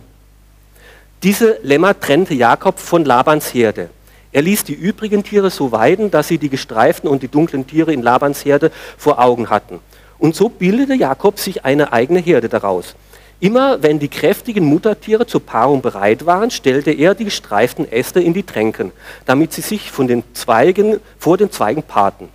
Diese 1.22 1.58
Lämmer 1.62 1.98
trennte 1.98 2.32
Jakob 2.32 2.78
von 2.78 3.04
Labans 3.04 3.52
Herde. 3.52 3.90
Er 4.32 4.42
ließ 4.42 4.64
die 4.64 4.74
übrigen 4.74 5.24
Tiere 5.24 5.50
so 5.50 5.72
weiden, 5.72 6.10
dass 6.10 6.28
sie 6.28 6.38
die 6.38 6.48
gestreiften 6.48 7.10
und 7.10 7.22
die 7.22 7.28
dunklen 7.28 7.66
Tiere 7.66 7.92
in 7.92 8.02
Labans 8.02 8.44
Herde 8.44 8.70
vor 8.96 9.18
Augen 9.18 9.50
hatten. 9.50 9.80
Und 10.18 10.34
so 10.34 10.48
bildete 10.48 10.94
Jakob 10.94 11.38
sich 11.38 11.64
eine 11.64 11.92
eigene 11.92 12.20
Herde 12.20 12.48
daraus. 12.48 12.94
Immer 13.38 13.82
wenn 13.82 13.98
die 13.98 14.08
kräftigen 14.08 14.64
Muttertiere 14.64 15.26
zur 15.26 15.44
Paarung 15.44 15.82
bereit 15.82 16.24
waren, 16.24 16.50
stellte 16.50 16.90
er 16.92 17.14
die 17.14 17.24
gestreiften 17.24 17.90
Äste 17.90 18.20
in 18.20 18.32
die 18.32 18.44
Tränken, 18.44 18.92
damit 19.26 19.52
sie 19.52 19.60
sich 19.60 19.90
von 19.90 20.06
den 20.06 20.22
Zweigen, 20.32 21.00
vor 21.18 21.36
den 21.36 21.50
Zweigen 21.50 21.82
paarten. 21.82 22.28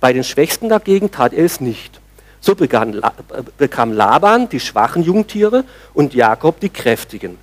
Bei 0.00 0.12
den 0.12 0.24
Schwächsten 0.24 0.68
dagegen 0.68 1.10
tat 1.10 1.32
er 1.32 1.44
es 1.44 1.60
nicht. 1.60 1.98
So 2.44 2.54
begann, 2.54 3.00
bekam 3.56 3.94
Laban 3.94 4.50
die 4.50 4.60
schwachen 4.60 5.02
Jungtiere 5.02 5.64
und 5.94 6.12
Jakob 6.12 6.60
die 6.60 6.68
kräftigen. 6.68 7.38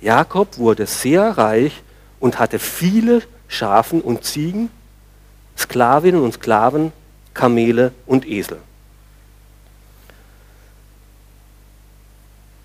Jakob 0.00 0.56
wurde 0.56 0.86
sehr 0.86 1.36
reich 1.36 1.82
und 2.20 2.38
hatte 2.38 2.58
viele 2.58 3.20
Schafen 3.48 4.00
und 4.00 4.24
Ziegen, 4.24 4.70
Sklavinnen 5.58 6.22
und 6.22 6.32
Sklaven, 6.32 6.90
Kamele 7.34 7.92
und 8.06 8.26
Esel. 8.26 8.56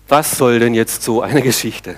Was 0.08 0.30
soll 0.38 0.60
denn 0.60 0.72
jetzt 0.72 1.02
so 1.02 1.20
eine 1.20 1.42
Geschichte? 1.42 1.96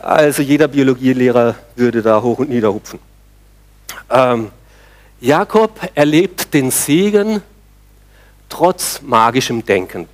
Also 0.00 0.42
jeder 0.42 0.68
Biologielehrer 0.68 1.56
würde 1.74 2.02
da 2.02 2.22
hoch 2.22 2.38
und 2.38 2.50
nieder 2.50 2.72
hupfen. 2.72 3.00
Ähm, 4.08 4.52
Jakob 5.20 5.80
erlebt 5.96 6.54
den 6.54 6.70
Segen 6.70 7.42
trotz 8.52 9.00
magischem 9.00 9.64
Denken. 9.64 10.06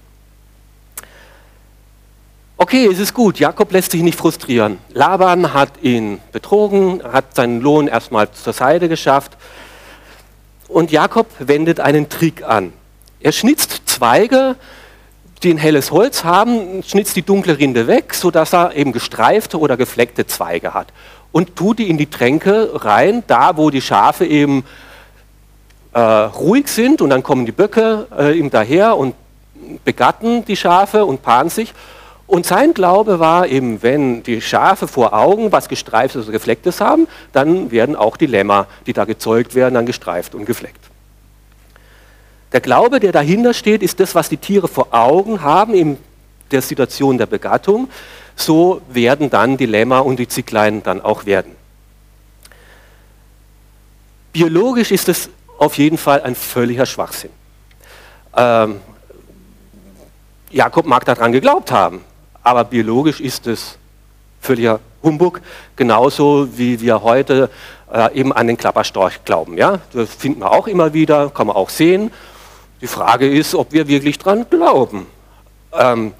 Okay, 2.56 2.86
es 2.86 3.00
ist 3.00 3.12
gut, 3.12 3.40
Jakob 3.40 3.72
lässt 3.72 3.90
sich 3.90 4.02
nicht 4.02 4.16
frustrieren. 4.16 4.78
Laban 4.92 5.54
hat 5.54 5.82
ihn 5.82 6.20
betrogen, 6.30 7.02
hat 7.02 7.34
seinen 7.34 7.60
Lohn 7.60 7.88
erstmal 7.88 8.30
zur 8.30 8.52
Seite 8.52 8.88
geschafft. 8.88 9.36
Und 10.68 10.92
Jakob 10.92 11.26
wendet 11.40 11.80
einen 11.80 12.08
Trick 12.08 12.44
an. 12.44 12.72
Er 13.20 13.32
schnitzt 13.32 13.82
Zweige, 13.86 14.54
die 15.42 15.52
ein 15.52 15.58
helles 15.58 15.90
Holz 15.90 16.22
haben, 16.22 16.82
schnitzt 16.84 17.16
die 17.16 17.22
dunkle 17.22 17.58
Rinde 17.58 17.88
weg, 17.88 18.14
sodass 18.14 18.52
er 18.52 18.76
eben 18.76 18.92
gestreifte 18.92 19.58
oder 19.58 19.76
gefleckte 19.76 20.26
Zweige 20.28 20.74
hat. 20.74 20.92
Und 21.32 21.56
tut 21.56 21.80
die 21.80 21.90
in 21.90 21.98
die 21.98 22.10
Tränke 22.10 22.70
rein, 22.74 23.24
da 23.26 23.56
wo 23.56 23.70
die 23.70 23.82
Schafe 23.82 24.26
eben 24.26 24.64
äh, 25.92 26.00
ruhig 26.00 26.68
sind 26.68 27.00
und 27.00 27.10
dann 27.10 27.22
kommen 27.22 27.46
die 27.46 27.52
Böcke 27.52 28.06
äh, 28.16 28.38
ihm 28.38 28.50
daher 28.50 28.96
und 28.96 29.14
begatten 29.84 30.44
die 30.44 30.56
Schafe 30.56 31.04
und 31.04 31.22
paaren 31.22 31.50
sich. 31.50 31.74
Und 32.26 32.44
sein 32.44 32.74
Glaube 32.74 33.20
war 33.20 33.46
eben, 33.46 33.82
wenn 33.82 34.22
die 34.22 34.42
Schafe 34.42 34.86
vor 34.86 35.14
Augen 35.14 35.50
was 35.50 35.68
gestreiftes 35.68 36.24
oder 36.24 36.32
geflecktes 36.32 36.80
haben, 36.80 37.08
dann 37.32 37.70
werden 37.70 37.96
auch 37.96 38.18
die 38.18 38.26
Lämmer, 38.26 38.66
die 38.86 38.92
da 38.92 39.06
gezeugt 39.06 39.54
werden, 39.54 39.74
dann 39.74 39.86
gestreift 39.86 40.34
und 40.34 40.44
gefleckt. 40.44 40.84
Der 42.52 42.60
Glaube, 42.60 43.00
der 43.00 43.12
dahinter 43.12 43.54
steht, 43.54 43.82
ist 43.82 43.98
das, 44.00 44.14
was 44.14 44.28
die 44.28 44.36
Tiere 44.36 44.68
vor 44.68 44.88
Augen 44.90 45.42
haben 45.42 45.74
in 45.74 45.96
der 46.50 46.62
Situation 46.62 47.16
der 47.18 47.26
Begattung. 47.26 47.88
So 48.36 48.82
werden 48.90 49.30
dann 49.30 49.56
die 49.56 49.66
Lämmer 49.66 50.04
und 50.04 50.18
die 50.18 50.28
Zicklein 50.28 50.82
dann 50.82 51.00
auch 51.00 51.26
werden. 51.26 51.52
Biologisch 54.32 54.92
ist 54.92 55.08
es 55.08 55.30
auf 55.58 55.76
jeden 55.76 55.98
Fall 55.98 56.22
ein 56.22 56.34
völliger 56.34 56.86
Schwachsinn. 56.86 57.30
Ähm, 58.36 58.80
Jakob 60.50 60.86
mag 60.86 61.04
daran 61.04 61.32
geglaubt 61.32 61.70
haben, 61.70 62.04
aber 62.42 62.64
biologisch 62.64 63.20
ist 63.20 63.46
es 63.46 63.76
völliger 64.40 64.80
Humbug, 65.02 65.40
genauso 65.76 66.48
wie 66.56 66.80
wir 66.80 67.02
heute 67.02 67.50
äh, 67.92 68.14
eben 68.14 68.32
an 68.32 68.46
den 68.46 68.56
Klapperstorch 68.56 69.24
glauben. 69.24 69.56
Ja? 69.58 69.80
Das 69.92 70.14
finden 70.14 70.40
wir 70.40 70.52
auch 70.52 70.66
immer 70.66 70.94
wieder, 70.94 71.30
kann 71.30 71.48
man 71.48 71.56
auch 71.56 71.68
sehen. 71.68 72.10
Die 72.80 72.86
Frage 72.86 73.28
ist, 73.28 73.54
ob 73.54 73.72
wir 73.72 73.88
wirklich 73.88 74.18
dran 74.18 74.46
glauben. 74.48 75.06
Ähm, 75.72 76.12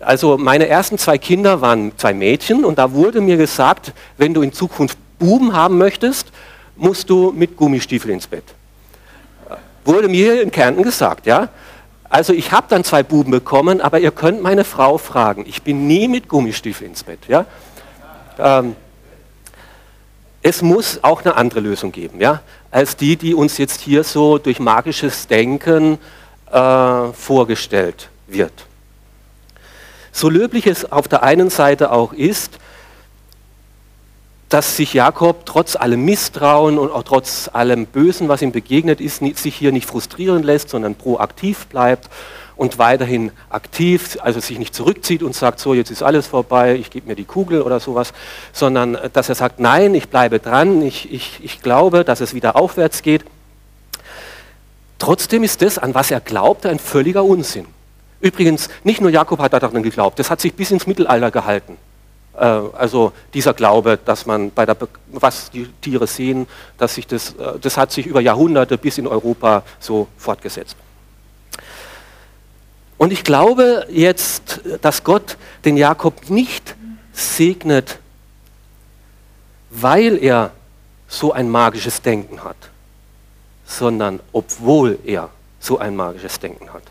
also 0.00 0.38
meine 0.38 0.68
ersten 0.68 0.98
zwei 0.98 1.18
Kinder 1.18 1.60
waren 1.60 1.92
zwei 1.96 2.12
Mädchen 2.12 2.64
und 2.64 2.78
da 2.78 2.92
wurde 2.92 3.20
mir 3.20 3.36
gesagt, 3.36 3.92
wenn 4.16 4.34
du 4.34 4.42
in 4.42 4.52
Zukunft 4.52 4.96
Buben 5.18 5.54
haben 5.54 5.78
möchtest, 5.78 6.30
musst 6.76 7.10
du 7.10 7.32
mit 7.32 7.56
Gummistiefel 7.56 8.12
ins 8.12 8.26
Bett. 8.26 8.44
Wurde 9.88 10.08
mir 10.08 10.42
in 10.42 10.50
Kärnten 10.50 10.82
gesagt, 10.82 11.24
ja. 11.24 11.48
Also 12.10 12.34
ich 12.34 12.52
habe 12.52 12.66
dann 12.68 12.84
zwei 12.84 13.02
Buben 13.02 13.30
bekommen, 13.30 13.80
aber 13.80 13.98
ihr 13.98 14.10
könnt 14.10 14.42
meine 14.42 14.64
Frau 14.64 14.98
fragen. 14.98 15.46
Ich 15.46 15.62
bin 15.62 15.86
nie 15.86 16.08
mit 16.08 16.28
Gummistiefel 16.28 16.86
ins 16.86 17.04
Bett. 17.04 17.20
Ja? 17.26 17.46
Ähm, 18.38 18.76
es 20.42 20.60
muss 20.60 21.02
auch 21.02 21.24
eine 21.24 21.36
andere 21.36 21.60
Lösung 21.60 21.90
geben, 21.90 22.20
ja? 22.20 22.42
als 22.70 22.96
die, 22.96 23.16
die 23.16 23.32
uns 23.32 23.56
jetzt 23.56 23.80
hier 23.80 24.04
so 24.04 24.36
durch 24.36 24.60
magisches 24.60 25.26
Denken 25.26 25.96
äh, 26.52 27.12
vorgestellt 27.14 28.10
wird. 28.26 28.66
So 30.12 30.28
löblich 30.28 30.66
es 30.66 30.92
auf 30.92 31.08
der 31.08 31.22
einen 31.22 31.48
Seite 31.48 31.92
auch 31.92 32.12
ist, 32.12 32.58
dass 34.48 34.76
sich 34.76 34.94
Jakob 34.94 35.44
trotz 35.44 35.76
allem 35.76 36.04
Misstrauen 36.04 36.78
und 36.78 36.90
auch 36.90 37.02
trotz 37.02 37.50
allem 37.52 37.86
Bösen, 37.86 38.28
was 38.28 38.40
ihm 38.40 38.52
begegnet 38.52 39.00
ist, 39.00 39.18
sich 39.18 39.54
hier 39.54 39.72
nicht 39.72 39.86
frustrieren 39.86 40.42
lässt, 40.42 40.70
sondern 40.70 40.94
proaktiv 40.94 41.66
bleibt 41.66 42.08
und 42.56 42.78
weiterhin 42.78 43.30
aktiv, 43.50 44.18
also 44.22 44.40
sich 44.40 44.58
nicht 44.58 44.74
zurückzieht 44.74 45.22
und 45.22 45.34
sagt, 45.34 45.60
so 45.60 45.74
jetzt 45.74 45.90
ist 45.90 46.02
alles 46.02 46.26
vorbei, 46.26 46.74
ich 46.74 46.90
gebe 46.90 47.06
mir 47.06 47.14
die 47.14 47.24
Kugel 47.24 47.62
oder 47.62 47.78
sowas, 47.78 48.12
sondern 48.52 48.96
äh, 48.96 49.10
dass 49.10 49.28
er 49.28 49.36
sagt, 49.36 49.60
nein, 49.60 49.94
ich 49.94 50.08
bleibe 50.08 50.40
dran, 50.40 50.82
ich, 50.82 51.12
ich, 51.12 51.38
ich 51.42 51.62
glaube, 51.62 52.04
dass 52.04 52.20
es 52.20 52.34
wieder 52.34 52.56
aufwärts 52.56 53.02
geht. 53.02 53.24
Trotzdem 54.98 55.44
ist 55.44 55.62
das, 55.62 55.78
an 55.78 55.94
was 55.94 56.10
er 56.10 56.20
glaubte, 56.20 56.68
ein 56.68 56.80
völliger 56.80 57.22
Unsinn. 57.22 57.66
Übrigens, 58.20 58.68
nicht 58.82 59.00
nur 59.00 59.10
Jakob 59.10 59.38
hat 59.38 59.52
daran 59.52 59.84
geglaubt, 59.84 60.18
das 60.18 60.28
hat 60.28 60.40
sich 60.40 60.54
bis 60.54 60.72
ins 60.72 60.88
Mittelalter 60.88 61.30
gehalten. 61.30 61.76
Äh, 62.38 62.44
also 62.44 63.12
dieser 63.34 63.54
Glaube, 63.54 63.98
dass 64.04 64.26
man 64.26 64.50
bei 64.50 64.64
der, 64.64 64.76
was 65.08 65.50
die 65.50 65.66
Tiere 65.80 66.06
sehen, 66.06 66.46
dass 66.78 66.94
sich 66.94 67.06
das, 67.06 67.32
äh, 67.34 67.58
das 67.60 67.76
hat 67.76 67.92
sich 67.92 68.06
über 68.06 68.20
Jahrhunderte 68.20 68.78
bis 68.78 68.98
in 68.98 69.06
Europa 69.06 69.62
so 69.80 70.08
fortgesetzt. 70.16 70.76
Und 72.96 73.12
ich 73.12 73.22
glaube 73.22 73.86
jetzt, 73.90 74.60
dass 74.82 75.04
Gott 75.04 75.36
den 75.64 75.76
Jakob 75.76 76.30
nicht 76.30 76.74
segnet, 77.12 77.98
weil 79.70 80.22
er 80.22 80.52
so 81.06 81.32
ein 81.32 81.48
magisches 81.48 82.02
Denken 82.02 82.42
hat, 82.42 82.56
sondern 83.64 84.20
obwohl 84.32 84.98
er 85.04 85.30
so 85.60 85.78
ein 85.78 85.94
magisches 85.94 86.38
Denken 86.40 86.72
hat. 86.72 86.82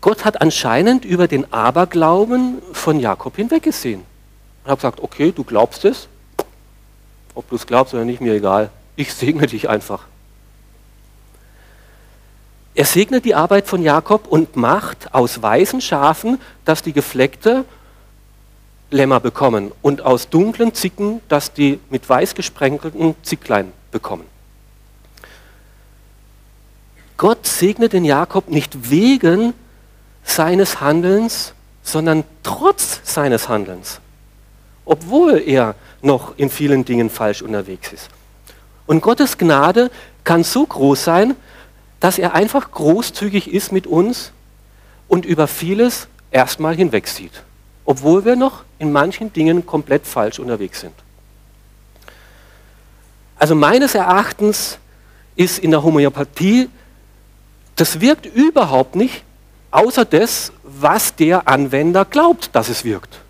Gott 0.00 0.24
hat 0.24 0.40
anscheinend 0.40 1.04
über 1.04 1.28
den 1.28 1.52
Aberglauben 1.52 2.62
von 2.72 3.00
Jakob 3.00 3.36
hinweggesehen. 3.36 4.02
Er 4.64 4.72
hat 4.72 4.78
gesagt, 4.78 5.00
okay, 5.00 5.32
du 5.32 5.44
glaubst 5.44 5.84
es. 5.84 6.08
Ob 7.34 7.48
du 7.50 7.56
es 7.56 7.66
glaubst 7.66 7.94
oder 7.94 8.04
nicht, 8.04 8.20
mir 8.20 8.34
egal. 8.34 8.70
Ich 8.96 9.12
segne 9.12 9.46
dich 9.46 9.68
einfach. 9.68 10.04
Er 12.74 12.84
segnet 12.86 13.24
die 13.24 13.34
Arbeit 13.34 13.66
von 13.66 13.82
Jakob 13.82 14.26
und 14.26 14.56
macht 14.56 15.14
aus 15.14 15.42
weißen 15.42 15.80
Schafen, 15.80 16.40
dass 16.64 16.82
die 16.82 16.92
gefleckte 16.92 17.64
Lämmer 18.90 19.20
bekommen 19.20 19.72
und 19.82 20.02
aus 20.02 20.30
dunklen 20.30 20.74
Zicken, 20.74 21.20
dass 21.28 21.52
die 21.52 21.78
mit 21.90 22.08
weiß 22.08 22.34
gesprenkelten 22.34 23.14
Zicklein 23.22 23.72
bekommen. 23.90 24.24
Gott 27.16 27.46
segnet 27.46 27.92
den 27.92 28.04
Jakob 28.04 28.48
nicht 28.48 28.90
wegen 28.90 29.52
seines 30.34 30.80
Handelns, 30.80 31.54
sondern 31.82 32.24
trotz 32.42 33.00
seines 33.04 33.48
Handelns, 33.48 34.00
obwohl 34.84 35.42
er 35.46 35.74
noch 36.02 36.36
in 36.36 36.50
vielen 36.50 36.84
Dingen 36.84 37.10
falsch 37.10 37.42
unterwegs 37.42 37.92
ist. 37.92 38.08
Und 38.86 39.02
Gottes 39.02 39.38
Gnade 39.38 39.90
kann 40.24 40.44
so 40.44 40.66
groß 40.66 41.04
sein, 41.04 41.36
dass 42.00 42.18
er 42.18 42.34
einfach 42.34 42.70
großzügig 42.70 43.52
ist 43.52 43.72
mit 43.72 43.86
uns 43.86 44.32
und 45.08 45.26
über 45.26 45.46
vieles 45.46 46.08
erstmal 46.30 46.74
hinwegsieht, 46.74 47.42
obwohl 47.84 48.24
wir 48.24 48.36
noch 48.36 48.64
in 48.78 48.92
manchen 48.92 49.32
Dingen 49.32 49.66
komplett 49.66 50.06
falsch 50.06 50.38
unterwegs 50.38 50.80
sind. 50.80 50.94
Also 53.38 53.54
meines 53.54 53.94
Erachtens 53.94 54.78
ist 55.34 55.58
in 55.58 55.70
der 55.70 55.82
Homöopathie, 55.82 56.68
das 57.76 58.00
wirkt 58.00 58.26
überhaupt 58.26 58.96
nicht, 58.96 59.24
außer 59.70 60.04
das, 60.04 60.52
was 60.62 61.14
der 61.14 61.48
Anwender 61.48 62.04
glaubt, 62.04 62.54
dass 62.54 62.68
es 62.68 62.84
wirkt. 62.84 63.20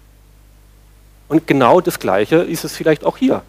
Und 1.29 1.47
genau 1.47 1.81
das 1.81 1.99
Gleiche 1.99 2.37
ist 2.37 2.65
es 2.65 2.77
vielleicht 2.77 3.05
auch 3.05 3.17
hier. 3.17 3.43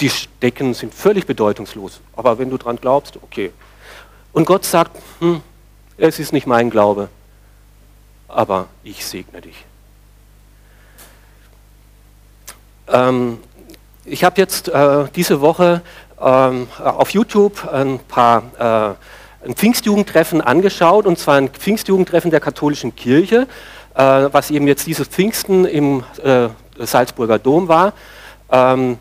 Die 0.00 0.10
Stecken 0.10 0.74
sind 0.74 0.94
völlig 0.94 1.26
bedeutungslos, 1.26 2.00
aber 2.14 2.38
wenn 2.38 2.50
du 2.50 2.58
dran 2.58 2.76
glaubst, 2.80 3.16
okay. 3.22 3.52
Und 4.32 4.44
Gott 4.44 4.64
sagt, 4.64 4.96
hm, 5.20 5.40
es 5.96 6.18
ist 6.18 6.32
nicht 6.32 6.46
mein 6.46 6.70
Glaube, 6.70 7.08
aber 8.28 8.68
ich 8.84 9.04
segne 9.04 9.40
dich. 9.40 9.64
Ähm, 12.88 13.38
ich 14.04 14.22
habe 14.24 14.40
jetzt 14.40 14.68
äh, 14.68 15.06
diese 15.14 15.40
Woche 15.40 15.82
ähm, 16.20 16.68
auf 16.78 17.10
YouTube 17.10 17.66
ein 17.72 17.98
paar 17.98 18.94
äh, 18.94 18.94
ein 19.46 19.54
Pfingstjugendtreffen 19.54 20.40
angeschaut, 20.40 21.06
und 21.06 21.18
zwar 21.18 21.36
ein 21.36 21.48
Pfingstjugendtreffen 21.48 22.30
der 22.30 22.40
katholischen 22.40 22.96
Kirche, 22.96 23.46
äh, 23.94 24.02
was 24.02 24.50
eben 24.50 24.66
jetzt 24.66 24.86
dieses 24.86 25.08
Pfingsten 25.08 25.64
im 25.64 26.02
äh, 26.22 26.48
Salzburger 26.78 27.38
Dom 27.38 27.68
war. 27.68 27.92
Ähm, 28.50 28.98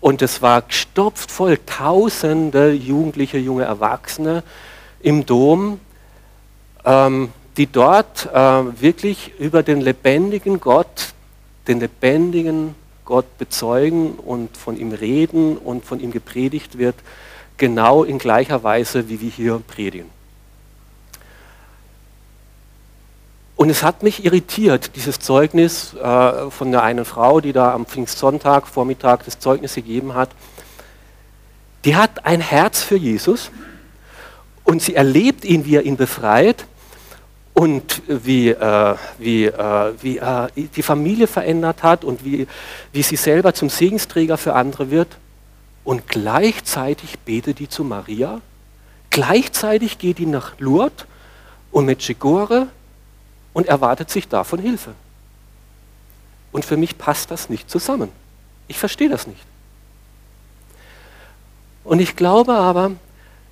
und 0.00 0.22
es 0.22 0.42
war 0.42 0.62
gestopft 0.62 1.30
voll, 1.30 1.58
tausende 1.64 2.72
Jugendliche, 2.72 3.38
junge 3.38 3.64
Erwachsene 3.64 4.42
im 5.00 5.24
Dom, 5.24 5.80
ähm, 6.84 7.30
die 7.56 7.66
dort 7.66 8.28
äh, 8.32 8.80
wirklich 8.80 9.32
über 9.38 9.62
den 9.62 9.80
lebendigen 9.80 10.60
Gott, 10.60 11.14
den 11.66 11.80
lebendigen 11.80 12.74
Gott 13.06 13.38
bezeugen 13.38 14.12
und 14.16 14.56
von 14.56 14.76
ihm 14.76 14.92
reden 14.92 15.56
und 15.56 15.84
von 15.84 16.00
ihm 16.00 16.12
gepredigt 16.12 16.76
wird 16.76 16.96
genau 17.56 18.04
in 18.04 18.18
gleicher 18.18 18.62
Weise, 18.62 19.08
wie 19.08 19.20
wir 19.20 19.30
hier 19.30 19.62
predigen. 19.66 20.10
Und 23.56 23.70
es 23.70 23.82
hat 23.82 24.02
mich 24.02 24.24
irritiert, 24.24 24.96
dieses 24.96 25.18
Zeugnis 25.18 25.94
äh, 25.94 26.50
von 26.50 26.70
der 26.70 26.82
einen 26.82 27.06
Frau, 27.06 27.40
die 27.40 27.54
da 27.54 27.72
am 27.72 27.86
Pfingstsonntag, 27.86 28.68
Vormittag 28.68 29.24
das 29.24 29.38
Zeugnis 29.38 29.74
gegeben 29.74 30.14
hat. 30.14 30.28
Die 31.86 31.96
hat 31.96 32.26
ein 32.26 32.42
Herz 32.42 32.82
für 32.82 32.96
Jesus 32.96 33.50
und 34.64 34.82
sie 34.82 34.94
erlebt 34.94 35.44
ihn, 35.46 35.64
wie 35.64 35.76
er 35.76 35.84
ihn 35.84 35.96
befreit 35.96 36.66
und 37.54 38.02
wie, 38.06 38.50
äh, 38.50 38.94
wie, 39.18 39.46
äh, 39.46 39.92
wie 40.02 40.20
die 40.76 40.82
Familie 40.82 41.26
verändert 41.26 41.82
hat 41.82 42.04
und 42.04 42.26
wie, 42.26 42.46
wie 42.92 43.02
sie 43.02 43.16
selber 43.16 43.54
zum 43.54 43.70
Segensträger 43.70 44.36
für 44.36 44.54
andere 44.54 44.90
wird 44.90 45.16
und 45.86 46.06
gleichzeitig 46.06 47.18
betet 47.20 47.60
die 47.60 47.68
zu 47.70 47.82
Maria, 47.82 48.42
Gleichzeitig 49.16 49.96
geht 49.96 50.20
ihn 50.20 50.30
nach 50.30 50.58
Lourdes 50.58 51.06
und 51.70 51.86
Medjugorje 51.86 52.68
und 53.54 53.66
erwartet 53.66 54.10
sich 54.10 54.28
davon 54.28 54.58
Hilfe. 54.58 54.92
Und 56.52 56.66
für 56.66 56.76
mich 56.76 56.98
passt 56.98 57.30
das 57.30 57.48
nicht 57.48 57.70
zusammen. 57.70 58.10
Ich 58.68 58.78
verstehe 58.78 59.08
das 59.08 59.26
nicht. 59.26 59.40
Und 61.82 62.00
ich 62.00 62.14
glaube 62.14 62.52
aber, 62.52 62.90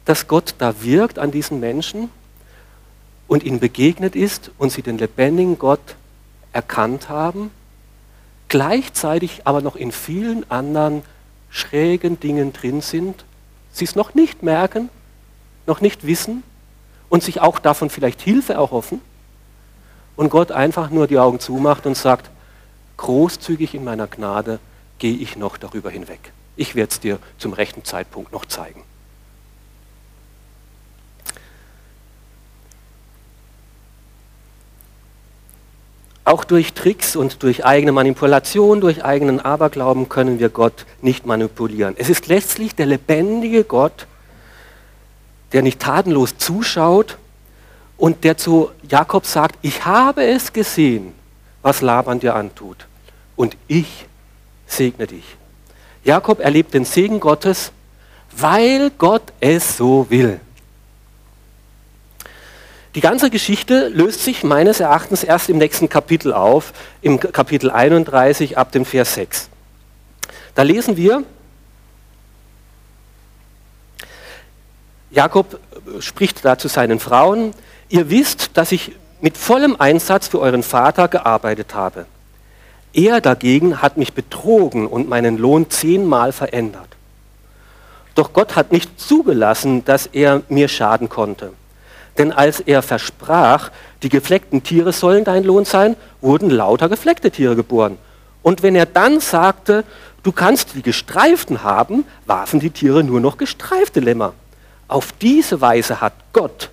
dass 0.05 0.29
Gott 0.29 0.55
da 0.59 0.83
wirkt 0.83 1.19
an 1.19 1.31
diesen 1.31 1.61
Menschen 1.61 2.11
und 3.27 3.43
ihnen 3.43 3.59
begegnet 3.59 4.15
ist 4.15 4.51
und 4.59 4.71
sie 4.71 4.83
den 4.83 4.99
lebendigen 4.99 5.59
Gott 5.59 5.97
erkannt 6.53 7.09
haben, 7.09 7.51
gleichzeitig 8.49 9.47
aber 9.47 9.63
noch 9.63 9.77
in 9.77 9.93
vielen 9.93 10.51
anderen 10.51 11.05
schrägen 11.55 12.19
Dingen 12.19 12.53
drin 12.53 12.81
sind, 12.81 13.25
sie 13.71 13.85
es 13.85 13.95
noch 13.95 14.15
nicht 14.15 14.43
merken, 14.43 14.91
noch 15.69 15.81
nicht 15.81 16.05
wissen 16.05 16.43
und 17.09 17.23
sich 17.23 17.41
auch 17.41 17.61
davon 17.61 17.91
vielleicht 17.91 18.21
Hilfe 18.21 18.55
erhoffen 18.55 19.01
und 20.17 20.31
Gott 20.31 20.51
einfach 20.51 20.91
nur 20.91 21.07
die 21.07 21.19
Augen 21.19 21.39
zumacht 21.39 21.87
und 21.87 21.97
sagt, 21.97 22.29
großzügig 22.97 23.73
in 23.73 23.85
meiner 23.85 24.09
Gnade 24.09 24.59
gehe 24.99 25.17
ich 25.17 25.37
noch 25.37 25.57
darüber 25.57 25.91
hinweg. 25.91 26.33
Ich 26.57 26.75
werde 26.75 26.91
es 26.91 26.99
dir 26.99 27.21
zum 27.39 27.53
rechten 27.53 27.85
Zeitpunkt 27.85 28.33
noch 28.33 28.47
zeigen. 28.47 28.83
Auch 36.25 36.45
durch 36.45 36.73
Tricks 36.73 37.17
und 37.17 37.43
durch 37.43 37.67
eigene 37.67 37.93
Manipulation, 37.93 38.81
durch 38.81 39.05
eigenen 39.05 39.41
Aberglauben 39.41 40.09
können 40.09 40.39
wir 40.39 40.49
Gott 40.49 40.87
nicht 41.03 41.27
manipulieren. 41.27 41.95
Es 41.99 42.09
ist 42.09 42.29
letztlich 42.29 42.75
der 42.75 42.87
lebendige 42.87 43.65
Gott, 43.65 44.07
der 45.53 45.63
nicht 45.63 45.81
tatenlos 45.81 46.39
zuschaut 46.39 47.19
und 47.99 48.25
der 48.25 48.39
zu 48.39 48.71
Jakob 48.89 49.27
sagt, 49.27 49.59
ich 49.61 49.85
habe 49.85 50.25
es 50.25 50.53
gesehen, 50.53 51.13
was 51.63 51.83
Laban 51.83 52.21
dir 52.21 52.35
antut 52.35 52.87
und 53.37 53.57
ich 53.69 54.07
segne 54.67 55.07
dich. 55.07 55.25
Jakob 56.05 56.41
erlebt 56.41 56.75
den 56.75 56.85
Segen 56.85 57.21
Gottes, 57.21 57.71
weil 58.37 58.91
Gott 58.99 59.33
es 59.41 59.77
so 59.77 60.07
will. 60.09 60.41
Die 62.95 63.01
ganze 63.01 63.29
Geschichte 63.29 63.89
löst 63.89 64.23
sich 64.23 64.45
meines 64.45 64.79
Erachtens 64.79 65.25
erst 65.25 65.49
im 65.49 65.59
nächsten 65.59 65.89
Kapitel 65.89 66.33
auf, 66.33 66.73
im 67.03 67.19
Kapitel 67.19 67.71
31 67.71 68.57
ab 68.57 68.71
dem 68.71 68.85
Vers 68.85 69.15
6. 69.15 69.49
Da 70.55 70.63
lesen 70.63 70.97
wir, 70.97 71.25
Jakob 75.11 75.59
spricht 75.99 76.45
da 76.45 76.57
zu 76.57 76.69
seinen 76.69 77.01
Frauen, 77.01 77.53
ihr 77.89 78.11
wisst, 78.11 78.57
dass 78.57 78.71
ich 78.71 78.93
mit 79.21 79.37
vollem 79.37 79.75
Einsatz 79.81 80.29
für 80.29 80.39
euren 80.39 80.63
Vater 80.63 81.09
gearbeitet 81.09 81.75
habe. 81.75 82.07
Er 82.93 83.21
dagegen 83.21 83.83
hat 83.83 83.97
mich 83.97 84.13
betrogen 84.13 84.87
und 84.87 85.09
meinen 85.09 85.37
Lohn 85.37 85.69
zehnmal 85.69 86.31
verändert. 86.31 86.89
Doch 88.15 88.33
Gott 88.33 88.55
hat 88.55 88.71
nicht 88.71 89.01
zugelassen, 89.01 89.85
dass 89.85 90.07
er 90.07 90.43
mir 90.49 90.69
schaden 90.69 91.09
konnte. 91.09 91.53
Denn 92.19 92.33
als 92.33 92.61
er 92.61 92.83
versprach, 92.83 93.71
die 94.03 94.09
gefleckten 94.09 94.63
Tiere 94.63 94.93
sollen 94.93 95.25
dein 95.25 95.45
Lohn 95.45 95.65
sein, 95.65 95.97
wurden 96.21 96.51
lauter 96.51 96.89
gefleckte 96.89 97.31
Tiere 97.31 97.57
geboren. 97.57 97.99
Und 98.43 98.63
wenn 98.63 98.77
er 98.77 98.87
dann 98.87 99.21
sagte, 99.21 99.85
du 100.23 100.31
kannst 100.31 100.75
die 100.75 100.83
gestreiften 100.83 101.63
haben, 101.63 102.05
warfen 102.27 102.61
die 102.61 102.71
Tiere 102.71 103.03
nur 103.03 103.21
noch 103.21 103.39
gestreifte 103.39 104.01
Lämmer. 104.01 104.35
Auf 104.87 105.13
diese 105.13 105.61
Weise 105.61 106.01
hat 106.01 106.13
Gott 106.33 106.71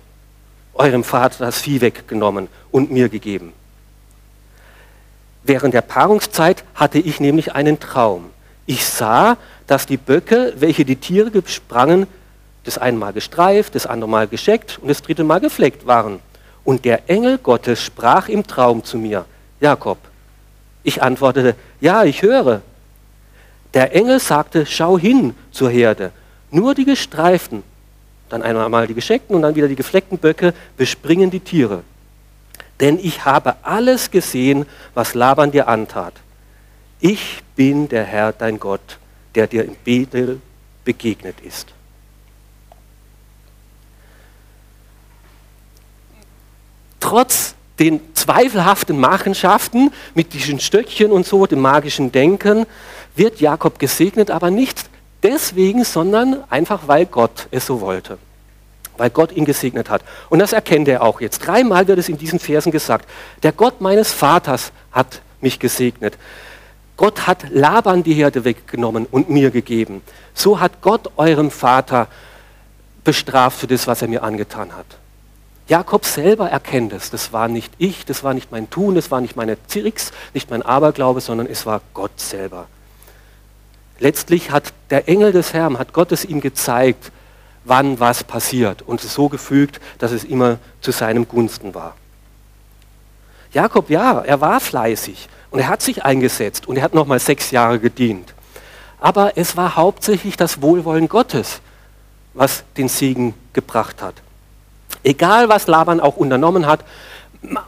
eurem 0.74 1.04
Vater 1.04 1.44
das 1.44 1.60
Vieh 1.60 1.80
weggenommen 1.80 2.48
und 2.70 2.90
mir 2.90 3.08
gegeben. 3.08 3.52
Während 5.44 5.74
der 5.74 5.82
Paarungszeit 5.82 6.64
hatte 6.74 6.98
ich 6.98 7.20
nämlich 7.20 7.54
einen 7.54 7.80
Traum. 7.80 8.30
Ich 8.66 8.86
sah, 8.86 9.36
dass 9.66 9.86
die 9.86 9.96
Böcke, 9.96 10.54
welche 10.56 10.84
die 10.84 10.96
Tiere 10.96 11.30
gesprangen, 11.30 12.06
das 12.64 12.78
eine 12.78 12.96
Mal 12.96 13.12
gestreift, 13.12 13.74
das 13.74 13.86
andere 13.86 14.08
Mal 14.08 14.28
gescheckt 14.28 14.78
und 14.80 14.88
das 14.88 15.02
dritte 15.02 15.24
Mal 15.24 15.40
gefleckt 15.40 15.86
waren. 15.86 16.20
Und 16.64 16.84
der 16.84 17.08
Engel 17.10 17.38
Gottes 17.38 17.82
sprach 17.82 18.28
im 18.28 18.46
Traum 18.46 18.84
zu 18.84 18.98
mir, 18.98 19.24
Jakob. 19.60 19.98
Ich 20.84 21.02
antwortete, 21.02 21.54
ja, 21.80 22.04
ich 22.04 22.22
höre. 22.22 22.62
Der 23.74 23.94
Engel 23.94 24.20
sagte, 24.20 24.66
schau 24.66 24.98
hin 24.98 25.34
zur 25.50 25.70
Herde. 25.70 26.12
Nur 26.50 26.74
die 26.74 26.84
gestreiften, 26.84 27.62
dann 28.28 28.42
einmal 28.42 28.86
die 28.86 28.94
gescheckten 28.94 29.34
und 29.36 29.42
dann 29.42 29.54
wieder 29.54 29.68
die 29.68 29.76
gefleckten 29.76 30.18
Böcke 30.18 30.54
bespringen 30.76 31.30
die 31.30 31.40
Tiere. 31.40 31.82
Denn 32.80 32.98
ich 32.98 33.24
habe 33.24 33.56
alles 33.62 34.10
gesehen, 34.10 34.66
was 34.94 35.14
Laban 35.14 35.52
dir 35.52 35.68
antat. 35.68 36.14
Ich 37.00 37.42
bin 37.56 37.88
der 37.88 38.04
Herr, 38.04 38.32
dein 38.32 38.58
Gott, 38.58 38.98
der 39.34 39.46
dir 39.46 39.64
in 39.64 39.76
Bethel 39.84 40.40
begegnet 40.84 41.40
ist. 41.40 41.71
Trotz 47.02 47.54
den 47.78 48.00
zweifelhaften 48.14 48.98
Machenschaften 48.98 49.92
mit 50.14 50.32
diesen 50.32 50.60
Stöckchen 50.60 51.10
und 51.10 51.26
so, 51.26 51.46
dem 51.46 51.60
magischen 51.60 52.12
Denken, 52.12 52.66
wird 53.16 53.40
Jakob 53.40 53.78
gesegnet, 53.78 54.30
aber 54.30 54.50
nicht 54.50 54.78
deswegen, 55.22 55.84
sondern 55.84 56.44
einfach, 56.48 56.82
weil 56.86 57.06
Gott 57.06 57.48
es 57.50 57.66
so 57.66 57.80
wollte. 57.80 58.18
Weil 58.96 59.10
Gott 59.10 59.32
ihn 59.32 59.44
gesegnet 59.44 59.90
hat. 59.90 60.02
Und 60.30 60.38
das 60.38 60.52
erkennt 60.52 60.86
er 60.86 61.02
auch 61.02 61.20
jetzt. 61.20 61.40
Dreimal 61.40 61.88
wird 61.88 61.98
es 61.98 62.08
in 62.08 62.18
diesen 62.18 62.38
Versen 62.38 62.70
gesagt. 62.70 63.08
Der 63.42 63.52
Gott 63.52 63.80
meines 63.80 64.12
Vaters 64.12 64.70
hat 64.92 65.22
mich 65.40 65.58
gesegnet. 65.58 66.16
Gott 66.96 67.26
hat 67.26 67.46
Laban 67.50 68.02
die 68.02 68.14
Herde 68.14 68.44
weggenommen 68.44 69.06
und 69.10 69.28
mir 69.28 69.50
gegeben. 69.50 70.02
So 70.34 70.60
hat 70.60 70.82
Gott 70.82 71.10
eurem 71.16 71.50
Vater 71.50 72.06
bestraft 73.02 73.58
für 73.58 73.66
das, 73.66 73.86
was 73.86 74.02
er 74.02 74.08
mir 74.08 74.22
angetan 74.22 74.76
hat. 74.76 74.86
Jakob 75.68 76.04
selber 76.04 76.50
erkennt 76.50 76.92
es. 76.92 77.10
Das 77.10 77.32
war 77.32 77.48
nicht 77.48 77.72
ich, 77.78 78.04
das 78.04 78.24
war 78.24 78.34
nicht 78.34 78.50
mein 78.50 78.68
Tun, 78.70 78.94
das 78.94 79.10
war 79.10 79.20
nicht 79.20 79.36
meine 79.36 79.56
Tricks, 79.68 80.12
nicht 80.34 80.50
mein 80.50 80.62
Aberglaube, 80.62 81.20
sondern 81.20 81.46
es 81.46 81.66
war 81.66 81.80
Gott 81.94 82.18
selber. 82.18 82.66
Letztlich 83.98 84.50
hat 84.50 84.72
der 84.90 85.08
Engel 85.08 85.32
des 85.32 85.52
Herrn, 85.52 85.78
hat 85.78 85.92
Gott 85.92 86.10
es 86.12 86.24
ihm 86.24 86.40
gezeigt, 86.40 87.12
wann 87.64 88.00
was 88.00 88.24
passiert 88.24 88.82
und 88.82 89.04
es 89.04 89.14
so 89.14 89.28
gefügt, 89.28 89.80
dass 89.98 90.10
es 90.10 90.24
immer 90.24 90.58
zu 90.80 90.90
seinem 90.90 91.28
Gunsten 91.28 91.74
war. 91.74 91.94
Jakob, 93.52 93.90
ja, 93.90 94.20
er 94.20 94.40
war 94.40 94.60
fleißig 94.60 95.28
und 95.50 95.60
er 95.60 95.68
hat 95.68 95.82
sich 95.82 96.04
eingesetzt 96.04 96.66
und 96.66 96.76
er 96.76 96.82
hat 96.82 96.94
nochmal 96.94 97.20
sechs 97.20 97.50
Jahre 97.52 97.78
gedient. 97.78 98.34
Aber 98.98 99.36
es 99.36 99.56
war 99.56 99.76
hauptsächlich 99.76 100.36
das 100.36 100.62
Wohlwollen 100.62 101.08
Gottes, 101.08 101.60
was 102.34 102.64
den 102.76 102.88
Segen 102.88 103.34
gebracht 103.52 104.00
hat. 104.02 104.14
Egal, 105.02 105.48
was 105.48 105.66
Laban 105.66 106.00
auch 106.00 106.16
unternommen 106.16 106.66
hat, 106.66 106.84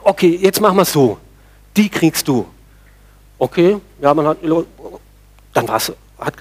okay, 0.03 0.39
jetzt 0.41 0.61
machen 0.61 0.77
wir 0.77 0.83
es 0.83 0.93
so, 0.93 1.17
die 1.75 1.89
kriegst 1.89 2.27
du. 2.27 2.45
Okay, 3.37 3.77
ja, 4.01 4.13
man 4.13 4.27
hat, 4.27 4.37
dann 5.53 5.67
war's, 5.67 5.91
hat 6.17 6.35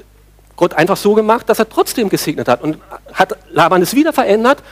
Gott 0.57 0.75
einfach 0.75 0.97
so 0.97 1.15
gemacht, 1.15 1.49
dass 1.49 1.59
er 1.59 1.69
trotzdem 1.69 2.09
gesegnet 2.09 2.49
hat. 2.49 2.63
Und 2.63 2.79
hat 3.13 3.37
Laban 3.51 3.83
es 3.83 3.95
wieder 3.95 4.13
verändert, 4.13 4.63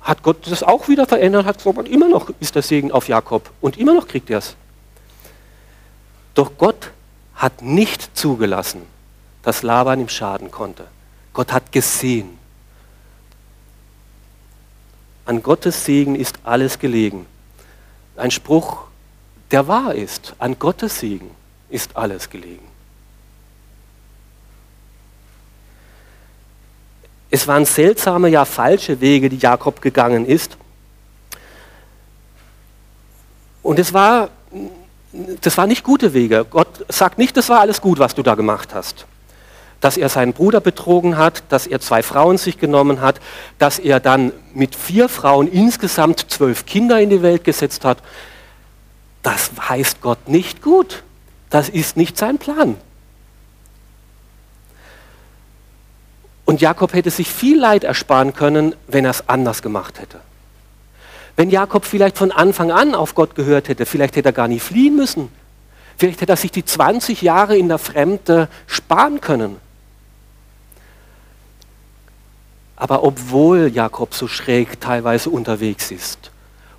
hat 0.00 0.22
Gott 0.22 0.38
das 0.50 0.62
auch 0.62 0.88
wieder 0.88 1.06
verändert, 1.06 1.44
hat 1.44 1.58
gesagt, 1.58 1.88
immer 1.88 2.08
noch 2.08 2.30
ist 2.40 2.54
der 2.54 2.62
Segen 2.62 2.92
auf 2.92 3.08
Jakob 3.08 3.50
und 3.60 3.76
immer 3.76 3.92
noch 3.92 4.08
kriegt 4.08 4.30
er 4.30 4.38
es. 4.38 4.56
Doch 6.34 6.52
Gott 6.56 6.92
hat 7.34 7.62
nicht 7.62 8.16
zugelassen, 8.16 8.82
dass 9.42 9.62
Laban 9.62 10.00
ihm 10.00 10.08
schaden 10.08 10.50
konnte. 10.50 10.84
Gott 11.34 11.52
hat 11.52 11.72
gesehen. 11.72 12.37
An 15.28 15.42
Gottes 15.42 15.84
Segen 15.84 16.14
ist 16.14 16.38
alles 16.42 16.78
gelegen. 16.78 17.26
Ein 18.16 18.30
Spruch, 18.30 18.84
der 19.50 19.68
wahr 19.68 19.94
ist. 19.94 20.34
An 20.38 20.58
Gottes 20.58 21.00
Segen 21.00 21.30
ist 21.68 21.98
alles 21.98 22.30
gelegen. 22.30 22.66
Es 27.30 27.46
waren 27.46 27.66
seltsame, 27.66 28.30
ja 28.30 28.46
falsche 28.46 29.02
Wege, 29.02 29.28
die 29.28 29.36
Jakob 29.36 29.82
gegangen 29.82 30.24
ist. 30.24 30.56
Und 33.62 33.78
es 33.78 33.92
war, 33.92 34.30
das 35.42 35.58
waren 35.58 35.68
nicht 35.68 35.84
gute 35.84 36.14
Wege. 36.14 36.46
Gott 36.48 36.86
sagt 36.88 37.18
nicht, 37.18 37.36
das 37.36 37.50
war 37.50 37.60
alles 37.60 37.82
gut, 37.82 37.98
was 37.98 38.14
du 38.14 38.22
da 38.22 38.34
gemacht 38.34 38.72
hast 38.72 39.06
dass 39.80 39.96
er 39.96 40.08
seinen 40.08 40.32
Bruder 40.32 40.60
betrogen 40.60 41.16
hat, 41.16 41.44
dass 41.50 41.66
er 41.66 41.80
zwei 41.80 42.02
Frauen 42.02 42.36
sich 42.38 42.58
genommen 42.58 43.00
hat, 43.00 43.20
dass 43.58 43.78
er 43.78 44.00
dann 44.00 44.32
mit 44.54 44.74
vier 44.74 45.08
Frauen 45.08 45.46
insgesamt 45.46 46.26
zwölf 46.30 46.66
Kinder 46.66 47.00
in 47.00 47.10
die 47.10 47.22
Welt 47.22 47.44
gesetzt 47.44 47.84
hat. 47.84 47.98
Das 49.22 49.50
heißt 49.68 50.00
Gott 50.00 50.28
nicht 50.28 50.62
gut. 50.62 51.02
Das 51.50 51.68
ist 51.68 51.96
nicht 51.96 52.18
sein 52.18 52.38
Plan. 52.38 52.76
Und 56.44 56.60
Jakob 56.60 56.94
hätte 56.94 57.10
sich 57.10 57.30
viel 57.30 57.58
Leid 57.60 57.84
ersparen 57.84 58.32
können, 58.32 58.74
wenn 58.86 59.04
er 59.04 59.10
es 59.10 59.28
anders 59.28 59.62
gemacht 59.62 60.00
hätte. 60.00 60.18
Wenn 61.36 61.50
Jakob 61.50 61.84
vielleicht 61.84 62.18
von 62.18 62.32
Anfang 62.32 62.72
an 62.72 62.94
auf 62.94 63.14
Gott 63.14 63.34
gehört 63.34 63.68
hätte, 63.68 63.86
vielleicht 63.86 64.16
hätte 64.16 64.30
er 64.30 64.32
gar 64.32 64.48
nie 64.48 64.58
fliehen 64.58 64.96
müssen. 64.96 65.28
Vielleicht 65.96 66.20
hätte 66.20 66.32
er 66.32 66.36
sich 66.36 66.50
die 66.50 66.64
20 66.64 67.22
Jahre 67.22 67.56
in 67.56 67.68
der 67.68 67.78
Fremde 67.78 68.48
sparen 68.66 69.20
können. 69.20 69.56
Aber 72.78 73.02
obwohl 73.02 73.72
Jakob 73.74 74.14
so 74.14 74.28
schräg 74.28 74.80
teilweise 74.80 75.30
unterwegs 75.30 75.90
ist 75.90 76.30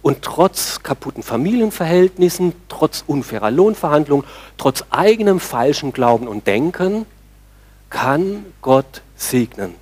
und 0.02 0.22
trotz 0.22 0.82
kaputten 0.82 1.24
Familienverhältnissen, 1.24 2.54
trotz 2.70 3.04
unfairer 3.06 3.52
Lohnverhandlungen, 3.52 4.26
trotz 4.58 4.86
eigenem 4.92 5.42
falschen 5.42 5.92
Glauben 5.92 6.30
und 6.30 6.48
Denken, 6.48 7.06
kann 7.90 8.46
Gott 8.62 9.02
segnen. 9.18 9.76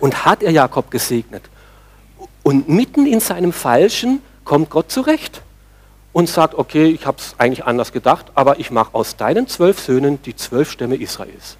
Und 0.00 0.24
hat 0.24 0.42
er 0.42 0.52
Jakob 0.52 0.90
gesegnet. 0.90 1.42
Und 2.42 2.70
mitten 2.70 3.06
in 3.06 3.20
seinem 3.20 3.52
Falschen 3.52 4.22
kommt 4.44 4.70
Gott 4.70 4.90
zurecht 4.90 5.42
und 6.14 6.30
sagt, 6.30 6.54
okay, 6.54 6.86
ich 6.86 7.04
habe 7.04 7.18
es 7.18 7.34
eigentlich 7.36 7.66
anders 7.66 7.92
gedacht, 7.92 8.32
aber 8.34 8.58
ich 8.58 8.70
mache 8.70 8.94
aus 8.94 9.16
deinen 9.16 9.48
zwölf 9.48 9.80
Söhnen 9.80 10.22
die 10.22 10.34
zwölf 10.34 10.70
Stämme 10.70 10.96
Israels. 10.96 11.58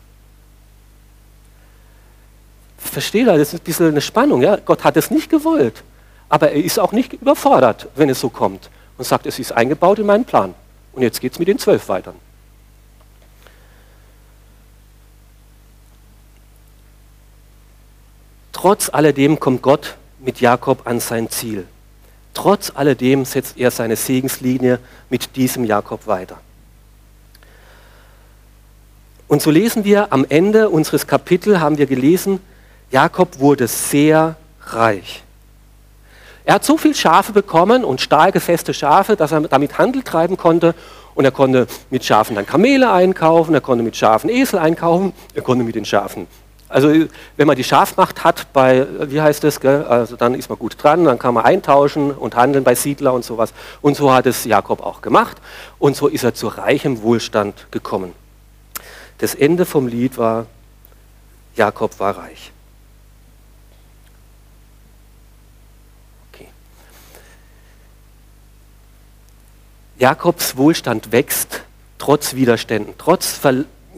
Versteht 2.89 3.27
ihr, 3.27 3.37
das 3.37 3.53
ist 3.53 3.61
ein 3.61 3.65
bisschen 3.65 3.89
eine 3.89 4.01
Spannung. 4.01 4.43
Ja? 4.43 4.57
Gott 4.57 4.85
hat 4.85 4.97
es 4.97 5.11
nicht 5.11 5.31
gewollt, 5.31 5.85
aber 6.29 6.51
er 6.51 6.65
ist 6.65 6.79
auch 6.79 6.93
nicht 6.93 7.13
überfordert, 7.13 7.89
wenn 7.95 8.09
es 8.09 8.21
so 8.21 8.29
kommt 8.29 8.71
und 8.97 9.05
sagt, 9.05 9.27
es 9.27 9.39
ist 9.39 9.53
eingebaut 9.53 9.99
in 9.99 10.07
meinen 10.07 10.25
Plan. 10.25 10.55
Und 10.93 11.03
jetzt 11.03 11.21
geht 11.21 11.33
es 11.33 11.39
mit 11.39 11.49
den 11.49 11.59
zwölf 11.59 11.89
weiter. 11.89 12.15
Trotz 18.53 18.89
alledem 18.93 19.39
kommt 19.39 19.63
Gott 19.63 19.97
mit 20.19 20.41
Jakob 20.41 20.85
an 20.85 20.99
sein 20.99 21.31
Ziel. 21.31 21.65
Trotz 22.35 22.73
alledem 22.75 23.25
setzt 23.25 23.57
er 23.57 23.71
seine 23.71 23.95
Segenslinie 23.95 24.81
mit 25.11 25.37
diesem 25.37 25.65
Jakob 25.65 26.09
weiter. 26.09 26.41
Und 29.29 29.43
so 29.43 29.53
lesen 29.53 29.85
wir 29.85 30.13
am 30.13 30.25
Ende 30.29 30.71
unseres 30.71 31.07
Kapitels, 31.07 31.61
haben 31.61 31.79
wir 31.79 31.87
gelesen, 31.87 32.41
Jakob 32.91 33.39
wurde 33.39 33.67
sehr 33.67 34.37
reich. 34.67 35.23
Er 36.45 36.55
hat 36.55 36.65
so 36.65 36.79
viel 36.79 36.95
Schafe 36.95 37.33
bekommen 37.33 37.85
und 37.85 38.01
starke, 38.01 38.41
feste 38.41 38.73
Schafe, 38.73 39.17
dass 39.17 39.33
er 39.33 39.43
damit 39.43 39.79
Handel 39.79 40.03
treiben 40.03 40.37
konnte. 40.37 40.75
Und 41.15 41.25
er 41.25 41.33
konnte 41.33 41.67
mit 41.91 42.05
Schafen 42.05 42.37
dann 42.37 42.47
Kamele 42.47 42.91
einkaufen, 42.91 43.53
er 43.53 43.61
konnte 43.61 43.83
mit 43.83 43.97
Schafen 43.97 44.31
Esel 44.31 44.59
einkaufen, 44.59 45.13
er 45.35 45.43
konnte 45.43 45.65
mit 45.65 45.75
den 45.75 45.85
Schafen 45.85 46.27
also 46.69 46.93
wenn 47.37 47.47
man 47.47 47.57
die 47.57 47.65
Schafmacht 47.65 48.25
hat 48.25 48.53
bei, 48.53 48.87
wie 49.11 49.21
heißt 49.21 49.43
das, 49.43 49.61
gell? 49.61 49.85
also 49.85 50.17
dann 50.17 50.35
ist 50.35 50.49
man 50.49 50.59
gut 50.59 50.77
dran, 50.83 51.05
dann 51.05 51.19
kann 51.19 51.35
man 51.35 51.45
eintauschen 51.45 52.11
und 52.11 52.37
handeln 52.37 52.65
bei 52.65 52.75
Siedler 52.75 53.15
und 53.15 53.25
sowas. 53.25 53.53
Und 53.81 53.97
so 53.97 54.13
hat 54.13 54.27
es 54.27 54.45
Jakob 54.45 54.83
auch 54.83 55.01
gemacht 55.01 55.39
und 55.79 55.97
so 55.97 56.09
ist 56.09 56.25
er 56.25 56.35
zu 56.35 56.49
reichem 56.49 57.03
Wohlstand 57.03 57.67
gekommen. 57.71 58.13
Das 59.19 59.35
Ende 59.35 59.65
vom 59.65 59.89
Lied 59.89 60.19
war, 60.19 60.47
Jakob 61.57 61.99
war 61.99 62.17
reich. 62.19 62.53
Jakobs 69.99 70.57
Wohlstand 70.57 71.11
wächst 71.11 71.63
trotz 71.99 72.35
Widerständen, 72.35 72.95
trotz 72.99 73.41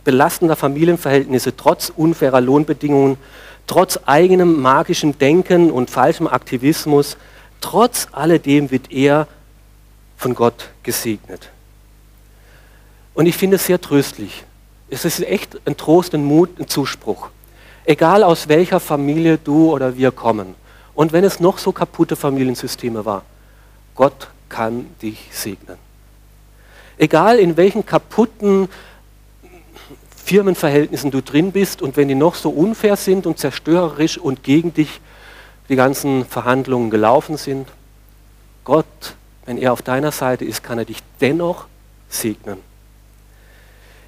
belastender 0.02 0.56
Familienverhältnisse, 0.56 1.54
trotz 1.54 1.92
unfairer 1.94 2.40
Lohnbedingungen, 2.40 3.18
trotz 3.66 4.00
eigenem 4.06 4.62
magischen 4.62 5.18
Denken 5.18 5.70
und 5.70 5.90
falschem 5.90 6.26
Aktivismus, 6.26 7.18
trotz 7.60 8.08
alledem 8.12 8.70
wird 8.70 8.90
er 8.90 9.28
von 10.16 10.34
Gott 10.34 10.70
gesegnet. 10.82 11.50
Und 13.12 13.26
ich 13.26 13.36
finde 13.36 13.56
es 13.56 13.66
sehr 13.66 13.80
tröstlich. 13.80 14.44
Es 14.88 15.04
ist 15.04 15.20
echt 15.20 15.60
ein 15.66 15.76
Trost, 15.76 16.14
ein 16.14 16.24
Mut, 16.24 16.58
ein 16.58 16.66
Zuspruch. 16.66 17.28
Egal 17.84 18.22
aus 18.22 18.48
welcher 18.48 18.80
Familie 18.80 19.36
du 19.36 19.70
oder 19.70 19.98
wir 19.98 20.12
kommen. 20.12 20.54
Und 20.94 21.12
wenn 21.12 21.24
es 21.24 21.40
noch 21.40 21.58
so 21.58 21.72
kaputte 21.72 22.16
Familiensysteme 22.16 23.04
war, 23.04 23.22
Gott 23.94 24.28
kann 24.48 24.86
dich 25.02 25.28
segnen. 25.30 25.89
Egal 27.00 27.38
in 27.38 27.56
welchen 27.56 27.86
kaputten 27.86 28.68
Firmenverhältnissen 30.22 31.10
du 31.10 31.22
drin 31.22 31.50
bist 31.50 31.80
und 31.80 31.96
wenn 31.96 32.08
die 32.08 32.14
noch 32.14 32.34
so 32.34 32.50
unfair 32.50 32.96
sind 32.96 33.26
und 33.26 33.38
zerstörerisch 33.38 34.18
und 34.18 34.42
gegen 34.42 34.74
dich 34.74 35.00
die 35.70 35.76
ganzen 35.76 36.26
Verhandlungen 36.26 36.90
gelaufen 36.90 37.38
sind, 37.38 37.68
Gott, 38.64 38.84
wenn 39.46 39.56
er 39.56 39.72
auf 39.72 39.80
deiner 39.80 40.12
Seite 40.12 40.44
ist, 40.44 40.62
kann 40.62 40.76
er 40.76 40.84
dich 40.84 40.98
dennoch 41.22 41.68
segnen. 42.10 42.58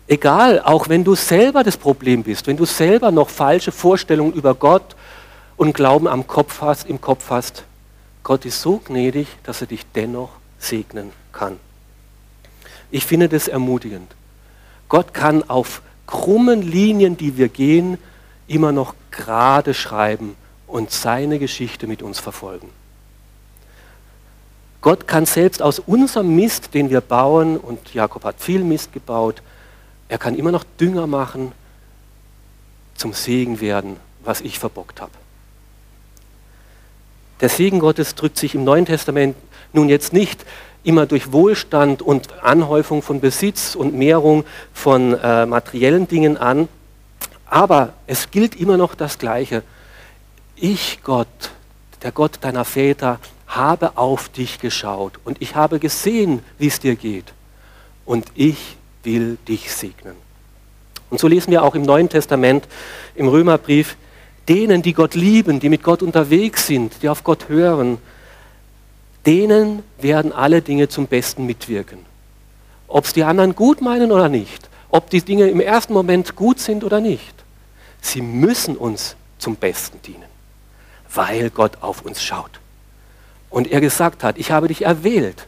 Egal, 0.06 0.60
auch 0.60 0.90
wenn 0.90 1.02
du 1.02 1.14
selber 1.14 1.64
das 1.64 1.78
Problem 1.78 2.24
bist, 2.24 2.46
wenn 2.46 2.58
du 2.58 2.66
selber 2.66 3.10
noch 3.10 3.30
falsche 3.30 3.72
Vorstellungen 3.72 4.34
über 4.34 4.54
Gott 4.54 4.96
und 5.56 5.72
Glauben 5.72 6.08
am 6.08 6.26
Kopf 6.26 6.60
hast, 6.60 6.86
im 6.86 7.00
Kopf 7.00 7.30
hast, 7.30 7.64
Gott 8.22 8.44
ist 8.44 8.60
so 8.60 8.82
gnädig, 8.84 9.28
dass 9.44 9.62
er 9.62 9.66
dich 9.68 9.86
dennoch 9.94 10.32
segnen 10.58 11.10
kann. 11.32 11.58
Ich 12.92 13.06
finde 13.06 13.28
das 13.28 13.48
ermutigend. 13.48 14.14
Gott 14.88 15.14
kann 15.14 15.48
auf 15.48 15.82
krummen 16.06 16.62
Linien, 16.62 17.16
die 17.16 17.36
wir 17.38 17.48
gehen, 17.48 17.96
immer 18.46 18.70
noch 18.70 18.94
gerade 19.10 19.72
schreiben 19.72 20.36
und 20.66 20.90
seine 20.90 21.38
Geschichte 21.38 21.86
mit 21.86 22.02
uns 22.02 22.20
verfolgen. 22.20 22.68
Gott 24.82 25.08
kann 25.08 25.24
selbst 25.24 25.62
aus 25.62 25.78
unserem 25.78 26.36
Mist, 26.36 26.74
den 26.74 26.90
wir 26.90 27.00
bauen, 27.00 27.56
und 27.56 27.94
Jakob 27.94 28.24
hat 28.24 28.40
viel 28.40 28.62
Mist 28.62 28.92
gebaut, 28.92 29.42
er 30.08 30.18
kann 30.18 30.34
immer 30.34 30.52
noch 30.52 30.64
Dünger 30.78 31.06
machen, 31.06 31.52
zum 32.94 33.14
Segen 33.14 33.60
werden, 33.60 33.96
was 34.22 34.42
ich 34.42 34.58
verbockt 34.58 35.00
habe. 35.00 35.12
Der 37.40 37.48
Segen 37.48 37.80
Gottes 37.80 38.14
drückt 38.14 38.36
sich 38.36 38.54
im 38.54 38.64
Neuen 38.64 38.84
Testament 38.84 39.34
nun 39.72 39.88
jetzt 39.88 40.12
nicht 40.12 40.44
immer 40.84 41.06
durch 41.06 41.32
Wohlstand 41.32 42.02
und 42.02 42.42
Anhäufung 42.42 43.02
von 43.02 43.20
Besitz 43.20 43.74
und 43.74 43.94
Mehrung 43.94 44.44
von 44.72 45.14
äh, 45.14 45.46
materiellen 45.46 46.08
Dingen 46.08 46.36
an. 46.36 46.68
Aber 47.46 47.92
es 48.06 48.30
gilt 48.30 48.58
immer 48.58 48.76
noch 48.76 48.94
das 48.94 49.18
Gleiche. 49.18 49.62
Ich, 50.56 51.00
Gott, 51.02 51.26
der 52.02 52.12
Gott 52.12 52.38
deiner 52.40 52.64
Väter, 52.64 53.18
habe 53.46 53.96
auf 53.96 54.28
dich 54.30 54.58
geschaut 54.58 55.18
und 55.24 55.42
ich 55.42 55.54
habe 55.54 55.78
gesehen, 55.78 56.42
wie 56.58 56.68
es 56.68 56.80
dir 56.80 56.96
geht. 56.96 57.32
Und 58.04 58.26
ich 58.34 58.76
will 59.04 59.36
dich 59.46 59.72
segnen. 59.72 60.14
Und 61.10 61.20
so 61.20 61.28
lesen 61.28 61.50
wir 61.50 61.62
auch 61.62 61.74
im 61.74 61.82
Neuen 61.82 62.08
Testament, 62.08 62.66
im 63.14 63.28
Römerbrief, 63.28 63.96
denen, 64.48 64.80
die 64.80 64.94
Gott 64.94 65.14
lieben, 65.14 65.60
die 65.60 65.68
mit 65.68 65.82
Gott 65.82 66.02
unterwegs 66.02 66.66
sind, 66.66 67.02
die 67.02 67.08
auf 67.08 67.22
Gott 67.22 67.48
hören, 67.48 67.98
denen 69.26 69.82
werden 69.98 70.32
alle 70.32 70.62
Dinge 70.62 70.88
zum 70.88 71.06
Besten 71.06 71.46
mitwirken. 71.46 71.98
Ob 72.88 73.04
es 73.04 73.12
die 73.12 73.24
anderen 73.24 73.54
gut 73.54 73.80
meinen 73.80 74.12
oder 74.12 74.28
nicht, 74.28 74.68
ob 74.90 75.10
die 75.10 75.22
Dinge 75.22 75.48
im 75.48 75.60
ersten 75.60 75.92
Moment 75.92 76.36
gut 76.36 76.58
sind 76.60 76.84
oder 76.84 77.00
nicht. 77.00 77.34
Sie 78.00 78.20
müssen 78.20 78.76
uns 78.76 79.16
zum 79.38 79.56
Besten 79.56 80.00
dienen, 80.02 80.28
weil 81.12 81.50
Gott 81.50 81.78
auf 81.80 82.02
uns 82.02 82.22
schaut. 82.22 82.60
Und 83.48 83.70
er 83.70 83.80
gesagt 83.80 84.24
hat, 84.24 84.38
ich 84.38 84.50
habe 84.50 84.68
dich 84.68 84.82
erwählt 84.82 85.46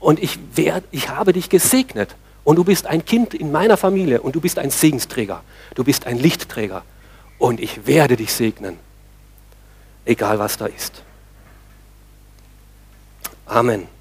und 0.00 0.22
ich, 0.22 0.38
werd, 0.54 0.84
ich 0.90 1.08
habe 1.08 1.32
dich 1.32 1.48
gesegnet 1.48 2.14
und 2.44 2.56
du 2.56 2.64
bist 2.64 2.86
ein 2.86 3.04
Kind 3.04 3.32
in 3.32 3.50
meiner 3.50 3.76
Familie 3.76 4.20
und 4.20 4.34
du 4.34 4.40
bist 4.40 4.58
ein 4.58 4.70
Segensträger, 4.70 5.42
du 5.74 5.82
bist 5.82 6.06
ein 6.06 6.18
Lichtträger 6.18 6.82
und 7.38 7.60
ich 7.60 7.86
werde 7.86 8.16
dich 8.16 8.32
segnen, 8.32 8.78
egal 10.04 10.38
was 10.38 10.56
da 10.56 10.66
ist. 10.66 11.02
Amen. 13.48 13.93